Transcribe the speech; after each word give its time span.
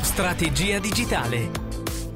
Strategia 0.00 0.78
digitale. 0.78 1.64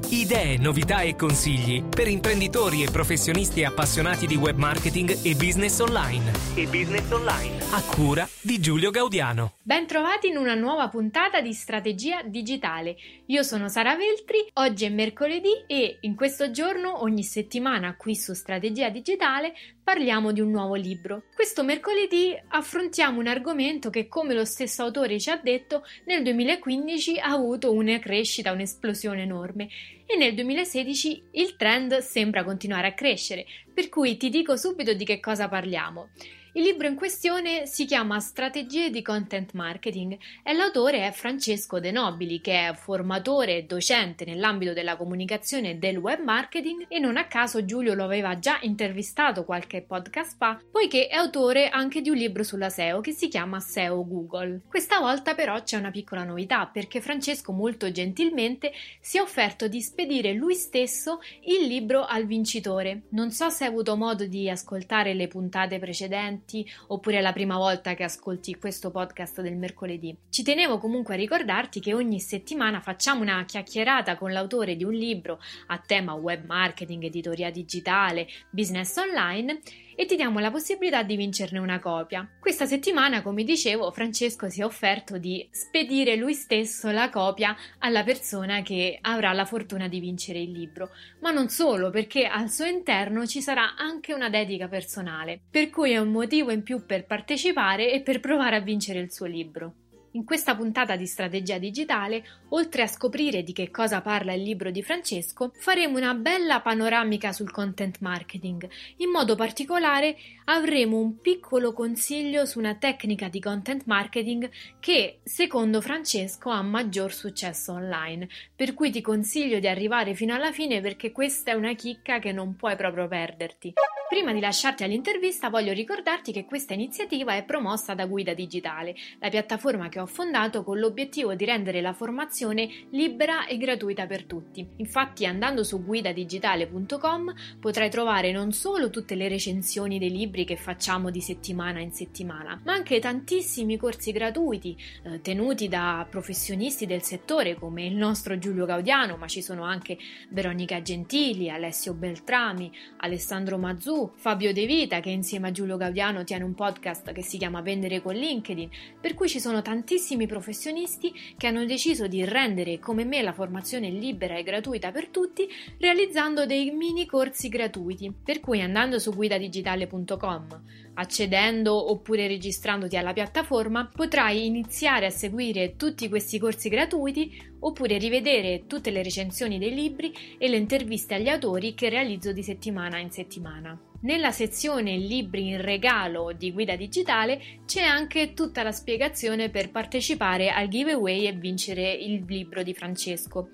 Idee, 0.09 0.57
novità 0.57 1.01
e 1.01 1.15
consigli 1.15 1.83
per 1.83 2.07
imprenditori 2.07 2.83
e 2.83 2.91
professionisti 2.91 3.63
appassionati 3.63 4.27
di 4.27 4.35
web 4.35 4.57
marketing 4.57 5.09
e 5.23 5.35
business 5.35 5.79
online. 5.79 6.31
E 6.55 6.65
business 6.65 7.09
online. 7.11 7.63
A 7.71 7.81
cura 7.83 8.27
di 8.41 8.59
Giulio 8.59 8.91
Gaudiano. 8.91 9.53
Bentrovati 9.61 10.27
in 10.27 10.35
una 10.35 10.53
nuova 10.53 10.89
puntata 10.89 11.39
di 11.39 11.53
Strategia 11.53 12.23
digitale. 12.23 12.97
Io 13.27 13.43
sono 13.43 13.69
Sara 13.69 13.95
Veltri, 13.95 14.49
oggi 14.53 14.83
è 14.83 14.89
mercoledì 14.89 15.63
e 15.67 15.99
in 16.01 16.15
questo 16.15 16.51
giorno 16.51 17.03
ogni 17.03 17.23
settimana 17.23 17.95
qui 17.95 18.15
su 18.15 18.33
Strategia 18.33 18.89
digitale 18.89 19.53
parliamo 19.91 20.31
di 20.31 20.39
un 20.39 20.51
nuovo 20.51 20.75
libro. 20.75 21.23
Questo 21.35 21.65
mercoledì 21.65 22.33
affrontiamo 22.47 23.19
un 23.19 23.27
argomento 23.27 23.89
che, 23.89 24.07
come 24.07 24.33
lo 24.33 24.45
stesso 24.45 24.83
autore 24.83 25.19
ci 25.19 25.29
ha 25.29 25.35
detto, 25.35 25.83
nel 26.05 26.23
2015 26.23 27.19
ha 27.19 27.31
avuto 27.31 27.73
una 27.73 27.99
crescita, 27.99 28.53
un'esplosione 28.53 29.23
enorme 29.23 29.67
e 30.05 30.15
nel 30.15 30.33
2016 30.33 31.23
il 31.31 31.57
trend 31.57 31.97
sembra 31.97 32.45
continuare 32.45 32.87
a 32.87 32.93
crescere, 32.93 33.45
per 33.73 33.89
cui 33.89 34.15
ti 34.15 34.29
dico 34.29 34.55
subito 34.55 34.93
di 34.93 35.03
che 35.03 35.19
cosa 35.19 35.49
parliamo. 35.49 36.11
Il 36.53 36.63
libro 36.63 36.85
in 36.85 36.95
questione 36.95 37.65
si 37.65 37.85
chiama 37.85 38.19
Strategie 38.19 38.89
di 38.89 39.01
Content 39.01 39.53
Marketing 39.53 40.17
e 40.43 40.51
l'autore 40.51 41.07
è 41.07 41.11
Francesco 41.11 41.79
De 41.79 41.91
Nobili, 41.91 42.41
che 42.41 42.67
è 42.67 42.73
formatore 42.73 43.55
e 43.55 43.63
docente 43.63 44.25
nell'ambito 44.25 44.73
della 44.73 44.97
comunicazione 44.97 45.69
e 45.69 45.75
del 45.75 45.95
web 45.95 46.19
marketing 46.19 46.87
e 46.89 46.99
non 46.99 47.15
a 47.15 47.27
caso 47.27 47.63
Giulio 47.63 47.93
lo 47.93 48.03
aveva 48.03 48.37
già 48.37 48.59
intervistato 48.63 49.45
qualche 49.45 49.81
podcast 49.81 50.35
fa, 50.35 50.59
poiché 50.69 51.07
è 51.07 51.15
autore 51.15 51.69
anche 51.69 52.01
di 52.01 52.09
un 52.09 52.17
libro 52.17 52.43
sulla 52.43 52.69
SEO 52.69 52.99
che 52.99 53.13
si 53.13 53.29
chiama 53.29 53.61
SEO 53.61 54.05
Google. 54.05 54.63
Questa 54.67 54.99
volta 54.99 55.33
però 55.35 55.63
c'è 55.63 55.77
una 55.77 55.89
piccola 55.89 56.25
novità 56.25 56.65
perché 56.65 56.99
Francesco 56.99 57.53
molto 57.53 57.89
gentilmente 57.93 58.73
si 58.99 59.17
è 59.17 59.21
offerto 59.21 59.69
di 59.69 59.81
spedire 59.81 60.33
lui 60.33 60.55
stesso 60.55 61.21
il 61.45 61.65
libro 61.65 62.03
al 62.03 62.25
vincitore. 62.25 63.03
Non 63.11 63.31
so 63.31 63.49
se 63.49 63.63
hai 63.63 63.69
avuto 63.69 63.95
modo 63.95 64.25
di 64.25 64.49
ascoltare 64.49 65.13
le 65.13 65.29
puntate 65.29 65.79
precedenti 65.79 66.39
commenti 66.41 66.69
oppure 66.87 67.19
è 67.19 67.21
la 67.21 67.31
prima 67.31 67.57
volta 67.57 67.93
che 67.93 68.03
ascolti 68.03 68.55
questo 68.55 68.91
podcast 68.91 69.41
del 69.41 69.55
mercoledì. 69.55 70.15
Ci 70.29 70.43
tenevo 70.43 70.77
comunque 70.79 71.13
a 71.13 71.17
ricordarti 71.17 71.79
che 71.79 71.93
ogni 71.93 72.19
settimana 72.19 72.81
facciamo 72.81 73.21
una 73.21 73.45
chiacchierata 73.45 74.17
con 74.17 74.31
l'autore 74.31 74.75
di 74.75 74.83
un 74.83 74.93
libro 74.93 75.39
a 75.67 75.77
tema 75.77 76.13
web 76.13 76.45
marketing, 76.45 77.03
editoria 77.03 77.51
digitale, 77.51 78.27
business 78.49 78.97
online 78.97 79.61
e 80.01 80.05
ti 80.07 80.15
diamo 80.15 80.39
la 80.39 80.49
possibilità 80.49 81.03
di 81.03 81.15
vincerne 81.15 81.59
una 81.59 81.79
copia. 81.79 82.27
Questa 82.39 82.65
settimana, 82.65 83.21
come 83.21 83.43
dicevo, 83.43 83.91
Francesco 83.91 84.49
si 84.49 84.61
è 84.61 84.65
offerto 84.65 85.19
di 85.19 85.47
spedire 85.51 86.15
lui 86.15 86.33
stesso 86.33 86.89
la 86.89 87.11
copia 87.11 87.55
alla 87.77 88.03
persona 88.03 88.63
che 88.63 88.97
avrà 88.99 89.31
la 89.31 89.45
fortuna 89.45 89.87
di 89.87 89.99
vincere 89.99 90.39
il 90.39 90.49
libro, 90.49 90.89
ma 91.19 91.29
non 91.29 91.49
solo, 91.49 91.91
perché 91.91 92.25
al 92.25 92.49
suo 92.49 92.65
interno 92.65 93.27
ci 93.27 93.43
sarà 93.43 93.75
anche 93.75 94.15
una 94.15 94.31
dedica 94.31 94.67
personale, 94.67 95.39
per 95.51 95.69
cui 95.69 95.91
è 95.91 95.99
un 95.99 96.09
motivo 96.09 96.49
in 96.49 96.63
più 96.63 96.83
per 96.83 97.05
partecipare 97.05 97.91
e 97.91 98.01
per 98.01 98.21
provare 98.21 98.55
a 98.55 98.61
vincere 98.61 98.97
il 98.97 99.13
suo 99.13 99.27
libro. 99.27 99.73
In 100.13 100.25
questa 100.25 100.57
puntata 100.57 100.97
di 100.97 101.05
Strategia 101.05 101.57
Digitale, 101.57 102.25
oltre 102.49 102.81
a 102.81 102.87
scoprire 102.87 103.43
di 103.43 103.53
che 103.53 103.71
cosa 103.71 104.01
parla 104.01 104.33
il 104.33 104.43
libro 104.43 104.69
di 104.69 104.83
Francesco, 104.83 105.53
faremo 105.55 105.97
una 105.97 106.13
bella 106.13 106.59
panoramica 106.59 107.31
sul 107.31 107.49
content 107.49 107.99
marketing. 108.01 108.67
In 108.97 109.09
modo 109.09 109.35
particolare 109.35 110.17
avremo 110.45 110.97
un 110.97 111.21
piccolo 111.21 111.71
consiglio 111.71 112.45
su 112.45 112.59
una 112.59 112.75
tecnica 112.75 113.29
di 113.29 113.39
content 113.39 113.83
marketing 113.85 114.49
che, 114.81 115.19
secondo 115.23 115.79
Francesco, 115.79 116.49
ha 116.49 116.61
maggior 116.61 117.13
successo 117.13 117.71
online. 117.71 118.27
Per 118.53 118.73
cui 118.73 118.91
ti 118.91 118.99
consiglio 118.99 119.59
di 119.59 119.67
arrivare 119.69 120.13
fino 120.13 120.35
alla 120.35 120.51
fine 120.51 120.81
perché 120.81 121.13
questa 121.13 121.51
è 121.51 121.53
una 121.53 121.73
chicca 121.73 122.19
che 122.19 122.33
non 122.33 122.57
puoi 122.57 122.75
proprio 122.75 123.07
perderti. 123.07 123.75
Prima 124.11 124.33
di 124.33 124.41
lasciarti 124.41 124.83
all'intervista 124.83 125.49
voglio 125.49 125.71
ricordarti 125.71 126.33
che 126.33 126.43
questa 126.43 126.73
iniziativa 126.73 127.37
è 127.37 127.45
promossa 127.45 127.93
da 127.93 128.05
Guida 128.05 128.33
Digitale, 128.33 128.93
la 129.19 129.29
piattaforma 129.29 129.87
che 129.87 130.01
ho 130.01 130.05
fondato 130.05 130.65
con 130.65 130.79
l'obiettivo 130.79 131.33
di 131.33 131.45
rendere 131.45 131.79
la 131.79 131.93
formazione 131.93 132.87
libera 132.89 133.47
e 133.47 133.55
gratuita 133.55 134.07
per 134.07 134.25
tutti. 134.25 134.67
Infatti 134.75 135.25
andando 135.25 135.63
su 135.63 135.81
guidadigitale.com 135.81 137.33
potrai 137.61 137.89
trovare 137.89 138.33
non 138.33 138.51
solo 138.51 138.89
tutte 138.89 139.15
le 139.15 139.29
recensioni 139.29 139.97
dei 139.97 140.11
libri 140.11 140.43
che 140.43 140.57
facciamo 140.57 141.09
di 141.09 141.21
settimana 141.21 141.79
in 141.79 141.93
settimana, 141.93 142.59
ma 142.65 142.73
anche 142.73 142.99
tantissimi 142.99 143.77
corsi 143.77 144.11
gratuiti 144.11 144.75
eh, 145.03 145.21
tenuti 145.21 145.69
da 145.69 146.05
professionisti 146.09 146.85
del 146.85 147.01
settore 147.01 147.55
come 147.55 147.85
il 147.85 147.95
nostro 147.95 148.37
Giulio 148.37 148.65
Gaudiano, 148.65 149.15
ma 149.15 149.27
ci 149.27 149.41
sono 149.41 149.63
anche 149.63 149.97
Veronica 150.31 150.81
Gentili, 150.81 151.49
Alessio 151.49 151.93
Beltrami, 151.93 152.69
Alessandro 152.97 153.57
Mazzù, 153.57 153.99
Fabio 154.15 154.53
De 154.53 154.65
Vita, 154.65 154.99
che 154.99 155.09
insieme 155.09 155.49
a 155.49 155.51
Giulio 155.51 155.77
Gaudiano 155.77 156.23
tiene 156.23 156.43
un 156.43 156.53
podcast 156.53 157.11
che 157.11 157.21
si 157.21 157.37
chiama 157.37 157.61
Vendere 157.61 158.01
con 158.01 158.15
LinkedIn, 158.15 158.69
per 158.99 159.13
cui 159.13 159.27
ci 159.27 159.39
sono 159.39 159.61
tantissimi 159.61 160.27
professionisti 160.27 161.13
che 161.37 161.47
hanno 161.47 161.65
deciso 161.65 162.07
di 162.07 162.23
rendere 162.23 162.79
come 162.79 163.05
me 163.05 163.21
la 163.21 163.33
formazione 163.33 163.89
libera 163.89 164.37
e 164.37 164.43
gratuita 164.43 164.91
per 164.91 165.07
tutti, 165.07 165.47
realizzando 165.77 166.45
dei 166.45 166.71
mini 166.71 167.05
corsi 167.05 167.49
gratuiti. 167.49 168.13
Per 168.23 168.39
cui 168.39 168.61
andando 168.61 168.99
su 168.99 169.13
guidadigitale.com 169.13 170.61
Accedendo 171.01 171.89
oppure 171.89 172.27
registrandoti 172.27 172.95
alla 172.95 173.11
piattaforma 173.11 173.89
potrai 173.91 174.45
iniziare 174.45 175.07
a 175.07 175.09
seguire 175.09 175.75
tutti 175.75 176.07
questi 176.07 176.37
corsi 176.37 176.69
gratuiti 176.69 177.55
oppure 177.61 177.97
rivedere 177.97 178.67
tutte 178.67 178.91
le 178.91 179.01
recensioni 179.01 179.57
dei 179.57 179.73
libri 179.73 180.13
e 180.37 180.47
le 180.47 180.57
interviste 180.57 181.15
agli 181.15 181.27
autori 181.27 181.73
che 181.73 181.89
realizzo 181.89 182.31
di 182.31 182.43
settimana 182.43 182.99
in 182.99 183.09
settimana. 183.09 183.75
Nella 184.01 184.29
sezione 184.29 184.95
Libri 184.95 185.47
in 185.47 185.61
regalo 185.61 186.33
di 186.33 186.51
Guida 186.51 186.75
Digitale 186.75 187.61
c'è 187.65 187.81
anche 187.81 188.33
tutta 188.33 188.61
la 188.61 188.71
spiegazione 188.71 189.49
per 189.49 189.71
partecipare 189.71 190.51
al 190.51 190.67
giveaway 190.67 191.25
e 191.25 191.31
vincere 191.31 191.91
il 191.93 192.23
libro 192.27 192.61
di 192.61 192.75
Francesco. 192.75 193.49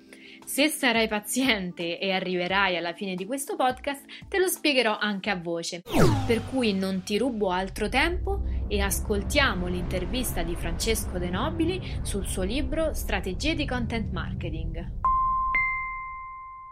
Se 0.48 0.66
sarai 0.68 1.08
paziente 1.08 1.98
e 1.98 2.10
arriverai 2.10 2.78
alla 2.78 2.94
fine 2.94 3.14
di 3.14 3.26
questo 3.26 3.54
podcast, 3.54 4.02
te 4.28 4.38
lo 4.38 4.48
spiegherò 4.48 4.96
anche 4.96 5.28
a 5.28 5.36
voce. 5.36 5.82
Per 6.26 6.42
cui 6.48 6.72
non 6.72 7.02
ti 7.02 7.18
rubo 7.18 7.50
altro 7.50 7.90
tempo 7.90 8.44
e 8.66 8.80
ascoltiamo 8.80 9.66
l'intervista 9.66 10.42
di 10.42 10.56
Francesco 10.56 11.18
De 11.18 11.28
Nobili 11.28 12.00
sul 12.00 12.26
suo 12.26 12.44
libro 12.44 12.94
Strategie 12.94 13.54
di 13.54 13.66
Content 13.66 14.10
Marketing. 14.10 15.07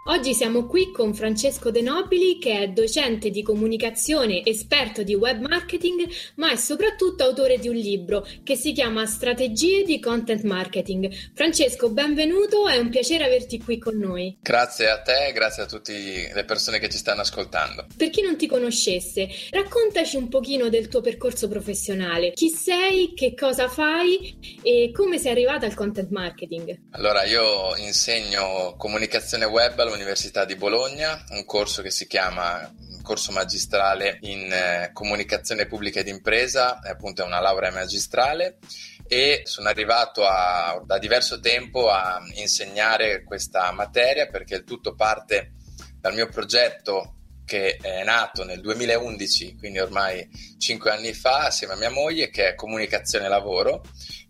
Oggi 0.08 0.34
siamo 0.34 0.66
qui 0.66 0.92
con 0.92 1.14
Francesco 1.14 1.72
De 1.72 1.80
Nobili, 1.80 2.38
che 2.38 2.60
è 2.60 2.68
docente 2.68 3.30
di 3.30 3.42
comunicazione, 3.42 4.44
esperto 4.44 5.02
di 5.02 5.16
web 5.16 5.40
marketing, 5.40 6.08
ma 6.36 6.52
è 6.52 6.56
soprattutto 6.56 7.24
autore 7.24 7.58
di 7.58 7.66
un 7.66 7.74
libro 7.74 8.24
che 8.44 8.54
si 8.54 8.70
chiama 8.70 9.04
Strategie 9.04 9.82
di 9.82 9.98
Content 9.98 10.44
Marketing. 10.44 11.10
Francesco, 11.34 11.90
benvenuto, 11.90 12.68
è 12.68 12.76
un 12.76 12.88
piacere 12.88 13.24
averti 13.24 13.60
qui 13.60 13.78
con 13.78 13.98
noi. 13.98 14.38
Grazie 14.40 14.90
a 14.90 15.02
te, 15.02 15.32
grazie 15.34 15.64
a 15.64 15.66
tutte 15.66 16.30
le 16.32 16.44
persone 16.44 16.78
che 16.78 16.88
ci 16.88 16.98
stanno 16.98 17.22
ascoltando. 17.22 17.86
Per 17.96 18.08
chi 18.10 18.22
non 18.22 18.36
ti 18.36 18.46
conoscesse, 18.46 19.28
raccontaci 19.50 20.16
un 20.16 20.28
pochino 20.28 20.68
del 20.68 20.86
tuo 20.86 21.00
percorso 21.00 21.48
professionale. 21.48 22.30
Chi 22.30 22.50
sei, 22.50 23.12
che 23.12 23.34
cosa 23.34 23.68
fai 23.68 24.38
e 24.62 24.92
come 24.94 25.18
sei 25.18 25.32
arrivata 25.32 25.66
al 25.66 25.74
content 25.74 26.10
marketing? 26.10 26.82
Allora, 26.92 27.24
io 27.24 27.74
insegno 27.78 28.76
comunicazione 28.78 29.46
web 29.46 29.94
all'Università 29.96 30.44
di 30.44 30.56
Bologna, 30.56 31.24
un 31.30 31.44
corso 31.46 31.80
che 31.82 31.90
si 31.90 32.06
chiama 32.06 32.70
corso 33.02 33.32
magistrale 33.32 34.18
in 34.22 34.52
eh, 34.52 34.90
comunicazione 34.92 35.66
pubblica 35.66 36.00
ed 36.00 36.08
impresa, 36.08 36.80
appunto 36.82 37.22
è 37.22 37.26
una 37.26 37.40
laurea 37.40 37.70
magistrale 37.70 38.58
e 39.06 39.42
sono 39.44 39.68
arrivato 39.68 40.26
a, 40.26 40.82
da 40.84 40.98
diverso 40.98 41.38
tempo 41.38 41.88
a 41.88 42.20
insegnare 42.34 43.22
questa 43.22 43.70
materia 43.70 44.26
perché 44.26 44.56
il 44.56 44.64
tutto 44.64 44.94
parte 44.94 45.52
dal 46.00 46.14
mio 46.14 46.28
progetto 46.28 47.15
che 47.46 47.76
è 47.76 48.04
nato 48.04 48.44
nel 48.44 48.60
2011, 48.60 49.56
quindi 49.56 49.78
ormai 49.78 50.28
cinque 50.58 50.90
anni 50.90 51.14
fa, 51.14 51.46
assieme 51.46 51.72
a 51.72 51.76
mia 51.76 51.90
moglie, 51.90 52.28
che 52.28 52.48
è 52.48 52.54
Comunicazione 52.54 53.28
Lavoro, 53.28 53.82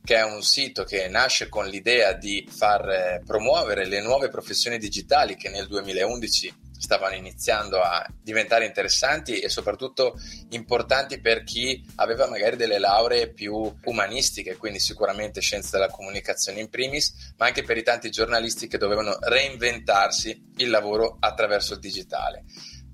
che 0.04 0.16
è 0.16 0.22
un 0.22 0.42
sito 0.42 0.84
che 0.84 1.08
nasce 1.08 1.48
con 1.48 1.66
l'idea 1.66 2.12
di 2.12 2.46
far 2.48 2.88
eh, 2.88 3.22
promuovere 3.24 3.86
le 3.86 4.00
nuove 4.00 4.28
professioni 4.28 4.78
digitali 4.78 5.34
che 5.34 5.48
nel 5.48 5.66
2011 5.66 6.64
stavano 6.78 7.14
iniziando 7.14 7.80
a 7.80 8.06
diventare 8.22 8.66
interessanti 8.66 9.40
e 9.40 9.48
soprattutto 9.48 10.14
importanti 10.50 11.20
per 11.20 11.42
chi 11.42 11.84
aveva 11.96 12.28
magari 12.28 12.56
delle 12.56 12.78
lauree 12.78 13.32
più 13.32 13.74
umanistiche, 13.84 14.56
quindi 14.56 14.78
sicuramente 14.78 15.40
scienze 15.40 15.70
della 15.72 15.88
comunicazione 15.88 16.60
in 16.60 16.68
primis, 16.68 17.32
ma 17.38 17.46
anche 17.46 17.62
per 17.62 17.76
i 17.76 17.82
tanti 17.82 18.10
giornalisti 18.10 18.68
che 18.68 18.78
dovevano 18.78 19.16
reinventarsi 19.20 20.52
il 20.58 20.70
lavoro 20.70 21.16
attraverso 21.18 21.74
il 21.74 21.80
digitale. 21.80 22.44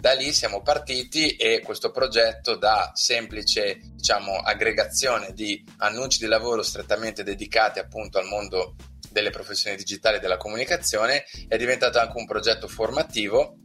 Da 0.02 0.14
lì 0.14 0.32
siamo 0.32 0.62
partiti 0.62 1.37
e 1.37 1.60
questo 1.64 1.93
progetto 1.93 2.56
da 2.56 2.90
semplice 2.93 3.78
diciamo, 3.94 4.34
aggregazione 4.34 5.32
di 5.32 5.64
annunci 5.76 6.19
di 6.19 6.26
lavoro 6.26 6.64
strettamente 6.64 7.22
dedicati 7.22 7.78
appunto 7.78 8.19
al 8.19 8.26
mondo 8.26 8.75
delle 9.12 9.31
professioni 9.31 9.76
digitali 9.76 10.16
e 10.16 10.19
della 10.19 10.38
comunicazione. 10.38 11.22
È 11.46 11.56
diventato 11.56 12.00
anche 12.00 12.19
un 12.19 12.26
progetto 12.26 12.66
formativo 12.66 13.58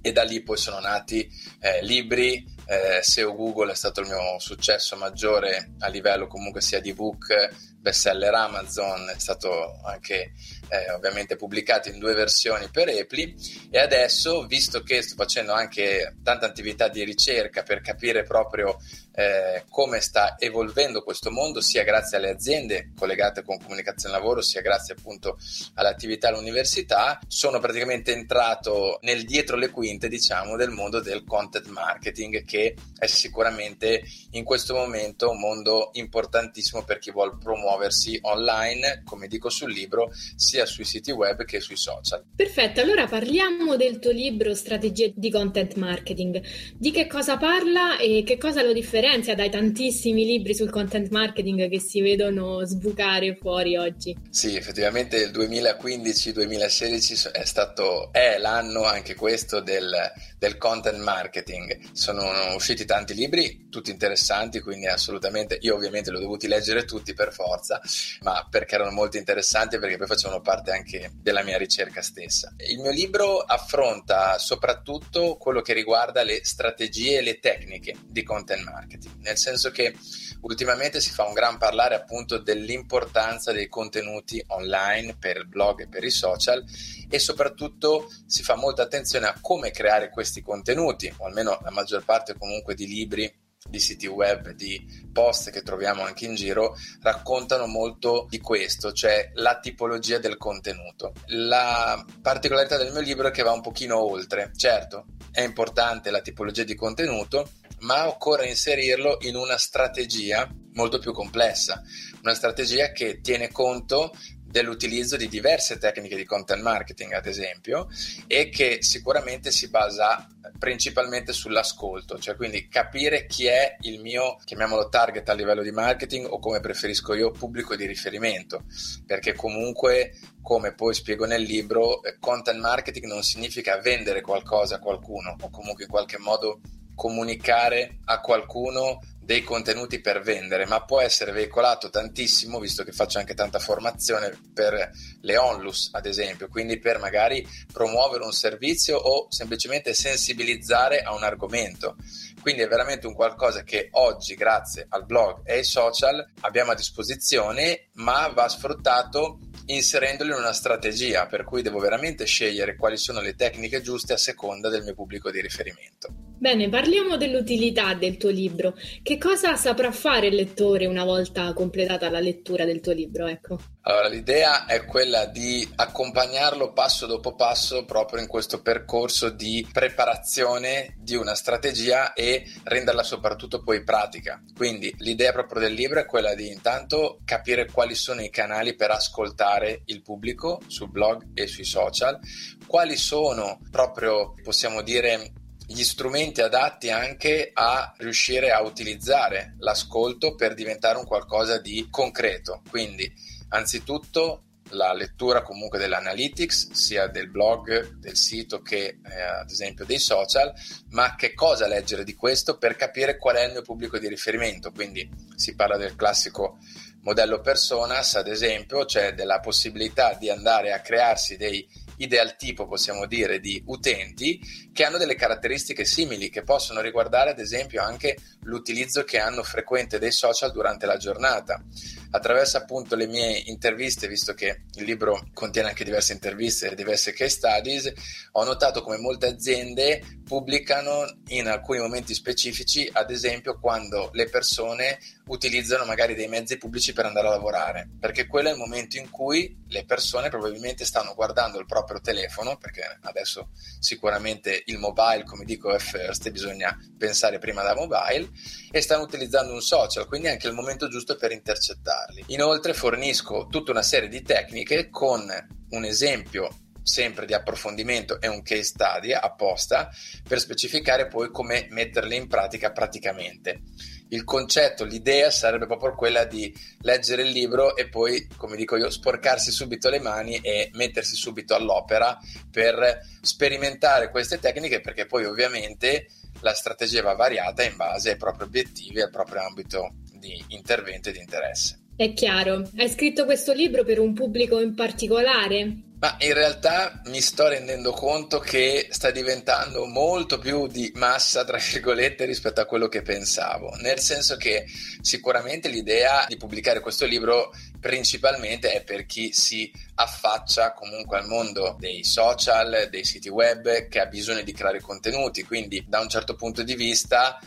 e 0.00 0.12
da 0.12 0.22
lì 0.22 0.42
poi 0.42 0.56
sono 0.56 0.80
nati 0.80 1.28
eh, 1.60 1.84
libri, 1.84 2.42
eh, 2.66 3.02
SEO 3.02 3.34
Google 3.34 3.72
è 3.72 3.74
stato 3.74 4.00
il 4.00 4.08
mio 4.08 4.38
successo 4.38 4.96
maggiore 4.96 5.74
a 5.78 5.88
livello 5.88 6.26
comunque 6.26 6.60
sia 6.60 6.80
di 6.80 6.92
book, 6.92 7.74
bestseller 7.80 8.34
Amazon, 8.34 9.08
è 9.08 9.18
stato 9.18 9.80
anche 9.84 10.32
eh, 10.68 10.90
ovviamente 10.92 11.36
pubblicato 11.36 11.88
in 11.88 11.98
due 11.98 12.14
versioni 12.14 12.68
per 12.68 12.88
Epli 12.88 13.34
e 13.70 13.78
adesso, 13.78 14.46
visto 14.46 14.82
che 14.82 15.02
sto 15.02 15.14
facendo 15.14 15.52
anche 15.52 16.16
tanta 16.24 16.46
attività 16.46 16.88
di 16.88 17.04
ricerca 17.04 17.62
per 17.62 17.80
capire 17.80 18.24
proprio 18.24 18.76
eh, 19.14 19.64
come 19.70 20.00
sta 20.00 20.36
evolvendo 20.38 21.02
questo 21.02 21.30
mondo, 21.30 21.60
sia 21.60 21.84
grazie 21.84 22.16
alle 22.16 22.30
aziende 22.30 22.90
collegate 22.98 23.42
con 23.42 23.58
comunicazione 23.58 24.16
lavoro, 24.16 24.42
sia 24.42 24.60
grazie 24.60 24.94
appunto 24.98 25.38
all'attività 25.74 26.28
all'università, 26.28 27.18
sono 27.28 27.60
praticamente 27.60 28.12
entrato 28.12 28.98
nel 29.02 29.24
dietro 29.24 29.56
le 29.56 29.70
quinte, 29.70 30.08
diciamo, 30.08 30.56
del 30.56 30.70
mondo 30.70 31.00
del 31.00 31.24
content 31.24 31.68
marketing, 31.68 32.44
che 32.44 32.55
è 32.98 33.06
sicuramente 33.06 34.02
in 34.32 34.44
questo 34.44 34.74
momento 34.74 35.30
un 35.30 35.38
mondo 35.38 35.90
importantissimo 35.92 36.84
per 36.84 36.98
chi 36.98 37.10
vuole 37.10 37.36
promuoversi 37.42 38.18
online, 38.22 39.02
come 39.04 39.28
dico 39.28 39.48
sul 39.48 39.72
libro, 39.72 40.10
sia 40.34 40.66
sui 40.66 40.84
siti 40.84 41.10
web 41.10 41.44
che 41.44 41.60
sui 41.60 41.76
social. 41.76 42.24
Perfetto, 42.34 42.80
allora 42.80 43.06
parliamo 43.06 43.76
del 43.76 43.98
tuo 43.98 44.10
libro 44.10 44.54
Strategie 44.54 45.12
di 45.14 45.30
content 45.30 45.74
marketing. 45.74 46.42
Di 46.76 46.90
che 46.90 47.06
cosa 47.06 47.36
parla 47.36 47.98
e 47.98 48.22
che 48.24 48.38
cosa 48.38 48.62
lo 48.62 48.72
differenzia? 48.72 48.94
differenzia 48.96 49.34
dai 49.34 49.50
tantissimi 49.50 50.24
libri 50.24 50.54
sul 50.54 50.70
content 50.70 51.10
marketing 51.10 51.68
che 51.68 51.80
si 51.80 52.00
vedono 52.00 52.64
sbucare 52.64 53.36
fuori 53.36 53.76
oggi. 53.76 54.16
Sì, 54.30 54.56
effettivamente 54.56 55.16
il 55.16 55.30
2015-2016 55.30 57.32
è 57.32 57.44
stato 57.44 58.10
è 58.12 58.38
l'anno 58.38 58.84
anche 58.84 59.14
questo 59.14 59.60
del, 59.60 59.92
del 60.38 60.56
content 60.56 60.98
marketing. 60.98 61.92
Sono 61.92 62.45
usciti 62.54 62.84
tanti 62.84 63.14
libri, 63.14 63.68
tutti 63.68 63.90
interessanti, 63.90 64.60
quindi 64.60 64.86
assolutamente 64.86 65.58
io 65.60 65.74
ovviamente 65.74 66.10
li 66.10 66.16
ho 66.16 66.20
dovuti 66.20 66.46
leggere 66.48 66.84
tutti 66.84 67.14
per 67.14 67.32
forza, 67.32 67.80
ma 68.22 68.46
perché 68.48 68.74
erano 68.74 68.90
molto 68.90 69.16
interessanti 69.16 69.76
e 69.76 69.78
perché 69.78 69.96
poi 69.96 70.06
facevano 70.06 70.40
parte 70.40 70.70
anche 70.70 71.10
della 71.14 71.42
mia 71.42 71.58
ricerca 71.58 72.02
stessa. 72.02 72.54
Il 72.58 72.78
mio 72.78 72.90
libro 72.90 73.38
affronta 73.38 74.38
soprattutto 74.38 75.36
quello 75.36 75.60
che 75.60 75.72
riguarda 75.72 76.22
le 76.22 76.44
strategie 76.44 77.18
e 77.18 77.22
le 77.22 77.38
tecniche 77.38 77.94
di 78.06 78.22
content 78.22 78.62
marketing 78.62 79.16
nel 79.18 79.36
senso 79.36 79.70
che 79.70 79.94
ultimamente 80.42 81.00
si 81.00 81.10
fa 81.10 81.24
un 81.24 81.32
gran 81.32 81.58
parlare 81.58 81.94
appunto 81.94 82.38
dell'importanza 82.38 83.52
dei 83.52 83.68
contenuti 83.68 84.42
online 84.48 85.16
per 85.18 85.38
il 85.38 85.48
blog 85.48 85.82
e 85.82 85.88
per 85.88 86.04
i 86.04 86.10
social 86.10 86.64
e 87.08 87.18
soprattutto 87.18 88.10
si 88.26 88.42
fa 88.42 88.54
molta 88.54 88.82
attenzione 88.82 89.26
a 89.26 89.36
come 89.40 89.70
creare 89.70 90.10
questi 90.10 90.42
contenuti, 90.42 91.12
o 91.16 91.26
almeno 91.26 91.58
la 91.62 91.70
maggior 91.70 92.04
parte 92.04 92.35
comunque 92.38 92.74
di 92.74 92.86
libri 92.86 93.44
di 93.68 93.80
siti 93.80 94.06
web, 94.06 94.50
di 94.50 94.84
post 95.12 95.50
che 95.50 95.62
troviamo 95.62 96.02
anche 96.02 96.24
in 96.24 96.34
giro, 96.34 96.76
raccontano 97.02 97.66
molto 97.66 98.26
di 98.28 98.38
questo, 98.38 98.92
cioè 98.92 99.30
la 99.34 99.58
tipologia 99.58 100.18
del 100.18 100.36
contenuto. 100.36 101.12
La 101.26 102.02
particolarità 102.22 102.76
del 102.76 102.92
mio 102.92 103.00
libro 103.00 103.28
è 103.28 103.30
che 103.30 103.42
va 103.42 103.52
un 103.52 103.62
pochino 103.62 103.98
oltre. 103.98 104.52
Certo, 104.54 105.06
è 105.30 105.42
importante 105.42 106.10
la 106.10 106.20
tipologia 106.20 106.64
di 106.64 106.74
contenuto, 106.74 107.50
ma 107.80 108.08
occorre 108.08 108.48
inserirlo 108.48 109.18
in 109.22 109.36
una 109.36 109.58
strategia 109.58 110.48
molto 110.72 110.98
più 110.98 111.12
complessa, 111.12 111.82
una 112.22 112.34
strategia 112.34 112.92
che 112.92 113.20
tiene 113.20 113.50
conto 113.50 114.12
dell'utilizzo 114.56 115.18
di 115.18 115.28
diverse 115.28 115.76
tecniche 115.76 116.16
di 116.16 116.24
content 116.24 116.62
marketing, 116.62 117.12
ad 117.12 117.26
esempio, 117.26 117.88
e 118.26 118.48
che 118.48 118.78
sicuramente 118.80 119.50
si 119.50 119.68
basa 119.68 120.26
principalmente 120.58 121.34
sull'ascolto, 121.34 122.18
cioè 122.18 122.36
quindi 122.36 122.66
capire 122.66 123.26
chi 123.26 123.44
è 123.46 123.76
il 123.80 124.00
mio, 124.00 124.38
chiamiamolo 124.44 124.88
target 124.88 125.28
a 125.28 125.34
livello 125.34 125.62
di 125.62 125.72
marketing 125.72 126.26
o 126.26 126.38
come 126.38 126.60
preferisco 126.60 127.12
io, 127.12 127.32
pubblico 127.32 127.76
di 127.76 127.84
riferimento, 127.84 128.64
perché 129.04 129.34
comunque, 129.34 130.14
come 130.40 130.72
poi 130.72 130.94
spiego 130.94 131.26
nel 131.26 131.42
libro, 131.42 132.00
content 132.18 132.58
marketing 132.58 133.04
non 133.04 133.22
significa 133.22 133.78
vendere 133.82 134.22
qualcosa 134.22 134.76
a 134.76 134.80
qualcuno 134.80 135.36
o 135.38 135.50
comunque 135.50 135.84
in 135.84 135.90
qualche 135.90 136.16
modo 136.16 136.60
comunicare 136.94 137.98
a 138.06 138.20
qualcuno 138.20 139.00
dei 139.26 139.42
contenuti 139.42 140.00
per 140.00 140.22
vendere, 140.22 140.66
ma 140.66 140.84
può 140.84 141.00
essere 141.00 141.32
veicolato 141.32 141.90
tantissimo, 141.90 142.60
visto 142.60 142.84
che 142.84 142.92
faccio 142.92 143.18
anche 143.18 143.34
tanta 143.34 143.58
formazione 143.58 144.32
per 144.54 144.88
le 145.20 145.36
onlus, 145.36 145.90
ad 145.92 146.06
esempio, 146.06 146.46
quindi 146.46 146.78
per 146.78 147.00
magari 147.00 147.44
promuovere 147.72 148.22
un 148.22 148.30
servizio 148.30 148.96
o 148.96 149.26
semplicemente 149.28 149.94
sensibilizzare 149.94 151.02
a 151.02 151.12
un 151.12 151.24
argomento. 151.24 151.96
Quindi 152.40 152.62
è 152.62 152.68
veramente 152.68 153.08
un 153.08 153.14
qualcosa 153.14 153.64
che 153.64 153.88
oggi, 153.90 154.36
grazie 154.36 154.86
al 154.90 155.04
blog 155.04 155.40
e 155.42 155.54
ai 155.54 155.64
social, 155.64 156.24
abbiamo 156.42 156.70
a 156.70 156.76
disposizione, 156.76 157.88
ma 157.94 158.28
va 158.28 158.48
sfruttato 158.48 159.40
inserendolo 159.66 160.34
in 160.34 160.38
una 160.38 160.52
strategia, 160.52 161.26
per 161.26 161.42
cui 161.42 161.62
devo 161.62 161.80
veramente 161.80 162.26
scegliere 162.26 162.76
quali 162.76 162.96
sono 162.96 163.20
le 163.20 163.34
tecniche 163.34 163.82
giuste 163.82 164.12
a 164.12 164.18
seconda 164.18 164.68
del 164.68 164.84
mio 164.84 164.94
pubblico 164.94 165.32
di 165.32 165.40
riferimento. 165.40 166.25
Bene, 166.38 166.68
parliamo 166.68 167.16
dell'utilità 167.16 167.94
del 167.94 168.18
tuo 168.18 168.28
libro. 168.28 168.74
Che 169.02 169.16
cosa 169.16 169.56
saprà 169.56 169.90
fare 169.90 170.26
il 170.26 170.34
lettore 170.34 170.84
una 170.84 171.02
volta 171.02 171.54
completata 171.54 172.10
la 172.10 172.20
lettura 172.20 172.66
del 172.66 172.80
tuo 172.80 172.92
libro? 172.92 173.26
Ecco. 173.26 173.58
Allora, 173.80 174.08
l'idea 174.08 174.66
è 174.66 174.84
quella 174.84 175.24
di 175.24 175.66
accompagnarlo 175.76 176.74
passo 176.74 177.06
dopo 177.06 177.34
passo 177.34 177.86
proprio 177.86 178.20
in 178.20 178.26
questo 178.26 178.60
percorso 178.60 179.30
di 179.30 179.66
preparazione 179.72 180.96
di 180.98 181.14
una 181.14 181.34
strategia 181.34 182.12
e 182.12 182.44
renderla 182.64 183.02
soprattutto 183.02 183.62
poi 183.62 183.82
pratica. 183.82 184.42
Quindi 184.54 184.94
l'idea 184.98 185.32
proprio 185.32 185.60
del 185.62 185.72
libro 185.72 186.00
è 186.00 186.04
quella 186.04 186.34
di 186.34 186.48
intanto 186.48 187.20
capire 187.24 187.70
quali 187.70 187.94
sono 187.94 188.20
i 188.20 188.28
canali 188.28 188.74
per 188.74 188.90
ascoltare 188.90 189.80
il 189.86 190.02
pubblico 190.02 190.60
sul 190.66 190.90
blog 190.90 191.28
e 191.32 191.46
sui 191.46 191.64
social, 191.64 192.18
quali 192.66 192.96
sono 192.96 193.58
proprio, 193.70 194.34
possiamo 194.42 194.82
dire, 194.82 195.32
gli 195.66 195.82
strumenti 195.82 196.40
adatti 196.40 196.90
anche 196.90 197.50
a 197.52 197.92
riuscire 197.98 198.50
a 198.50 198.62
utilizzare 198.62 199.56
l'ascolto 199.58 200.34
per 200.34 200.54
diventare 200.54 200.98
un 200.98 201.04
qualcosa 201.04 201.58
di 201.58 201.88
concreto. 201.90 202.62
Quindi, 202.70 203.12
anzitutto 203.48 204.42
la 204.70 204.92
lettura 204.92 205.42
comunque 205.42 205.78
dell'analytics, 205.78 206.72
sia 206.72 207.06
del 207.06 207.28
blog, 207.28 207.98
del 207.98 208.16
sito 208.16 208.62
che 208.62 208.98
eh, 209.04 209.20
ad 209.20 209.50
esempio 209.50 209.84
dei 209.84 209.98
social, 209.98 210.52
ma 210.90 211.14
che 211.14 211.34
cosa 211.34 211.66
leggere 211.66 212.04
di 212.04 212.14
questo 212.14 212.58
per 212.58 212.76
capire 212.76 213.16
qual 213.16 213.36
è 213.36 213.44
il 213.44 213.52
mio 213.52 213.62
pubblico 213.62 213.98
di 213.98 214.08
riferimento. 214.08 214.72
Quindi 214.72 215.08
si 215.34 215.54
parla 215.54 215.76
del 215.76 215.94
classico 215.94 216.58
modello 217.02 217.40
personas, 217.40 218.14
ad 218.16 218.26
esempio, 218.26 218.84
cioè 218.84 219.14
della 219.14 219.38
possibilità 219.38 220.14
di 220.14 220.28
andare 220.28 220.72
a 220.72 220.80
crearsi 220.80 221.36
dei 221.36 221.66
ideal 221.98 222.36
tipo, 222.36 222.66
possiamo 222.66 223.06
dire, 223.06 223.40
di 223.40 223.62
utenti 223.66 224.40
che 224.72 224.84
hanno 224.84 224.98
delle 224.98 225.14
caratteristiche 225.14 225.84
simili, 225.84 226.28
che 226.28 226.42
possono 226.42 226.80
riguardare 226.80 227.30
ad 227.30 227.38
esempio 227.38 227.82
anche 227.82 228.16
l'utilizzo 228.42 229.04
che 229.04 229.18
hanno 229.18 229.42
frequente 229.42 229.98
dei 229.98 230.12
social 230.12 230.52
durante 230.52 230.86
la 230.86 230.96
giornata. 230.96 231.62
Attraverso 232.10 232.56
appunto 232.56 232.94
le 232.94 233.06
mie 233.06 233.42
interviste, 233.46 234.08
visto 234.08 234.34
che 234.34 234.62
il 234.74 234.84
libro 234.84 235.28
contiene 235.32 235.68
anche 235.68 235.84
diverse 235.84 236.12
interviste 236.12 236.70
e 236.70 236.74
diverse 236.74 237.12
case 237.12 237.30
studies, 237.30 237.92
ho 238.32 238.44
notato 238.44 238.82
come 238.82 238.98
molte 238.98 239.26
aziende 239.26 240.02
pubblicano 240.26 241.20
in 241.28 241.46
alcuni 241.46 241.78
momenti 241.78 242.12
specifici, 242.12 242.88
ad 242.92 243.12
esempio 243.12 243.60
quando 243.60 244.10
le 244.12 244.28
persone 244.28 244.98
utilizzano 245.26 245.84
magari 245.84 246.16
dei 246.16 246.26
mezzi 246.26 246.58
pubblici 246.58 246.92
per 246.92 247.06
andare 247.06 247.28
a 247.28 247.30
lavorare, 247.30 247.88
perché 248.00 248.26
quello 248.26 248.48
è 248.48 248.52
il 248.52 248.58
momento 248.58 248.96
in 248.96 249.08
cui 249.08 249.56
le 249.68 249.84
persone 249.84 250.28
probabilmente 250.28 250.84
stanno 250.84 251.14
guardando 251.14 251.60
il 251.60 251.66
proprio 251.66 252.00
telefono, 252.00 252.56
perché 252.56 252.98
adesso 253.02 253.50
sicuramente 253.78 254.64
il 254.66 254.78
mobile, 254.78 255.22
come 255.22 255.44
dico, 255.44 255.72
è 255.72 255.78
first 255.78 256.28
bisogna 256.30 256.76
pensare 256.98 257.38
prima 257.38 257.62
da 257.62 257.76
mobile, 257.76 258.28
e 258.72 258.80
stanno 258.80 259.04
utilizzando 259.04 259.52
un 259.52 259.62
social, 259.62 260.08
quindi 260.08 260.26
è 260.26 260.32
anche 260.32 260.48
il 260.48 260.54
momento 260.54 260.88
giusto 260.88 261.14
per 261.14 261.30
intercettarli. 261.30 262.24
Inoltre 262.28 262.74
fornisco 262.74 263.46
tutta 263.48 263.70
una 263.70 263.82
serie 263.82 264.08
di 264.08 264.22
tecniche 264.22 264.90
con 264.90 265.24
un 265.68 265.84
esempio 265.84 266.65
sempre 266.86 267.26
di 267.26 267.34
approfondimento 267.34 268.20
e 268.20 268.28
un 268.28 268.42
case 268.42 268.62
study 268.62 269.12
apposta 269.12 269.90
per 270.26 270.38
specificare 270.38 271.08
poi 271.08 271.32
come 271.32 271.66
metterle 271.70 272.14
in 272.14 272.28
pratica 272.28 272.70
praticamente. 272.70 273.62
Il 274.10 274.22
concetto, 274.22 274.84
l'idea 274.84 275.32
sarebbe 275.32 275.66
proprio 275.66 275.96
quella 275.96 276.24
di 276.24 276.54
leggere 276.82 277.22
il 277.22 277.30
libro 277.30 277.74
e 277.74 277.88
poi, 277.88 278.28
come 278.36 278.54
dico 278.54 278.76
io, 278.76 278.88
sporcarsi 278.88 279.50
subito 279.50 279.90
le 279.90 279.98
mani 279.98 280.36
e 280.36 280.70
mettersi 280.74 281.16
subito 281.16 281.56
all'opera 281.56 282.16
per 282.48 283.00
sperimentare 283.20 284.12
queste 284.12 284.38
tecniche 284.38 284.80
perché 284.80 285.06
poi 285.06 285.24
ovviamente 285.24 286.06
la 286.40 286.54
strategia 286.54 287.02
va 287.02 287.14
variata 287.14 287.64
in 287.64 287.74
base 287.74 288.10
ai 288.10 288.16
propri 288.16 288.44
obiettivi 288.44 288.98
e 288.98 289.02
al 289.02 289.10
proprio 289.10 289.42
ambito 289.42 289.96
di 290.12 290.40
intervento 290.48 291.08
e 291.08 291.12
di 291.12 291.18
interesse. 291.18 291.80
È 291.96 292.12
chiaro. 292.12 292.62
Hai 292.76 292.88
scritto 292.88 293.24
questo 293.24 293.52
libro 293.52 293.82
per 293.82 293.98
un 293.98 294.12
pubblico 294.12 294.60
in 294.60 294.74
particolare? 294.74 295.85
Ma 295.98 296.16
in 296.20 296.34
realtà 296.34 297.00
mi 297.06 297.22
sto 297.22 297.48
rendendo 297.48 297.90
conto 297.92 298.38
che 298.38 298.88
sta 298.90 299.10
diventando 299.10 299.86
molto 299.86 300.38
più 300.38 300.66
di 300.66 300.92
massa, 300.94 301.42
tra 301.42 301.56
virgolette, 301.56 302.26
rispetto 302.26 302.60
a 302.60 302.66
quello 302.66 302.86
che 302.86 303.00
pensavo. 303.00 303.74
Nel 303.80 303.98
senso 303.98 304.36
che 304.36 304.66
sicuramente 305.00 305.68
l'idea 305.68 306.26
di 306.28 306.36
pubblicare 306.36 306.80
questo 306.80 307.06
libro 307.06 307.50
principalmente 307.80 308.72
è 308.72 308.82
per 308.82 309.06
chi 309.06 309.32
si 309.32 309.72
affaccia 309.94 310.74
comunque 310.74 311.16
al 311.16 311.28
mondo 311.28 311.76
dei 311.78 312.04
social, 312.04 312.88
dei 312.90 313.04
siti 313.04 313.30
web, 313.30 313.88
che 313.88 314.00
ha 314.00 314.06
bisogno 314.06 314.42
di 314.42 314.52
creare 314.52 314.82
contenuti. 314.82 315.44
Quindi 315.44 315.82
da 315.88 316.00
un 316.00 316.10
certo 316.10 316.34
punto 316.34 316.62
di 316.62 316.74
vista 316.74 317.40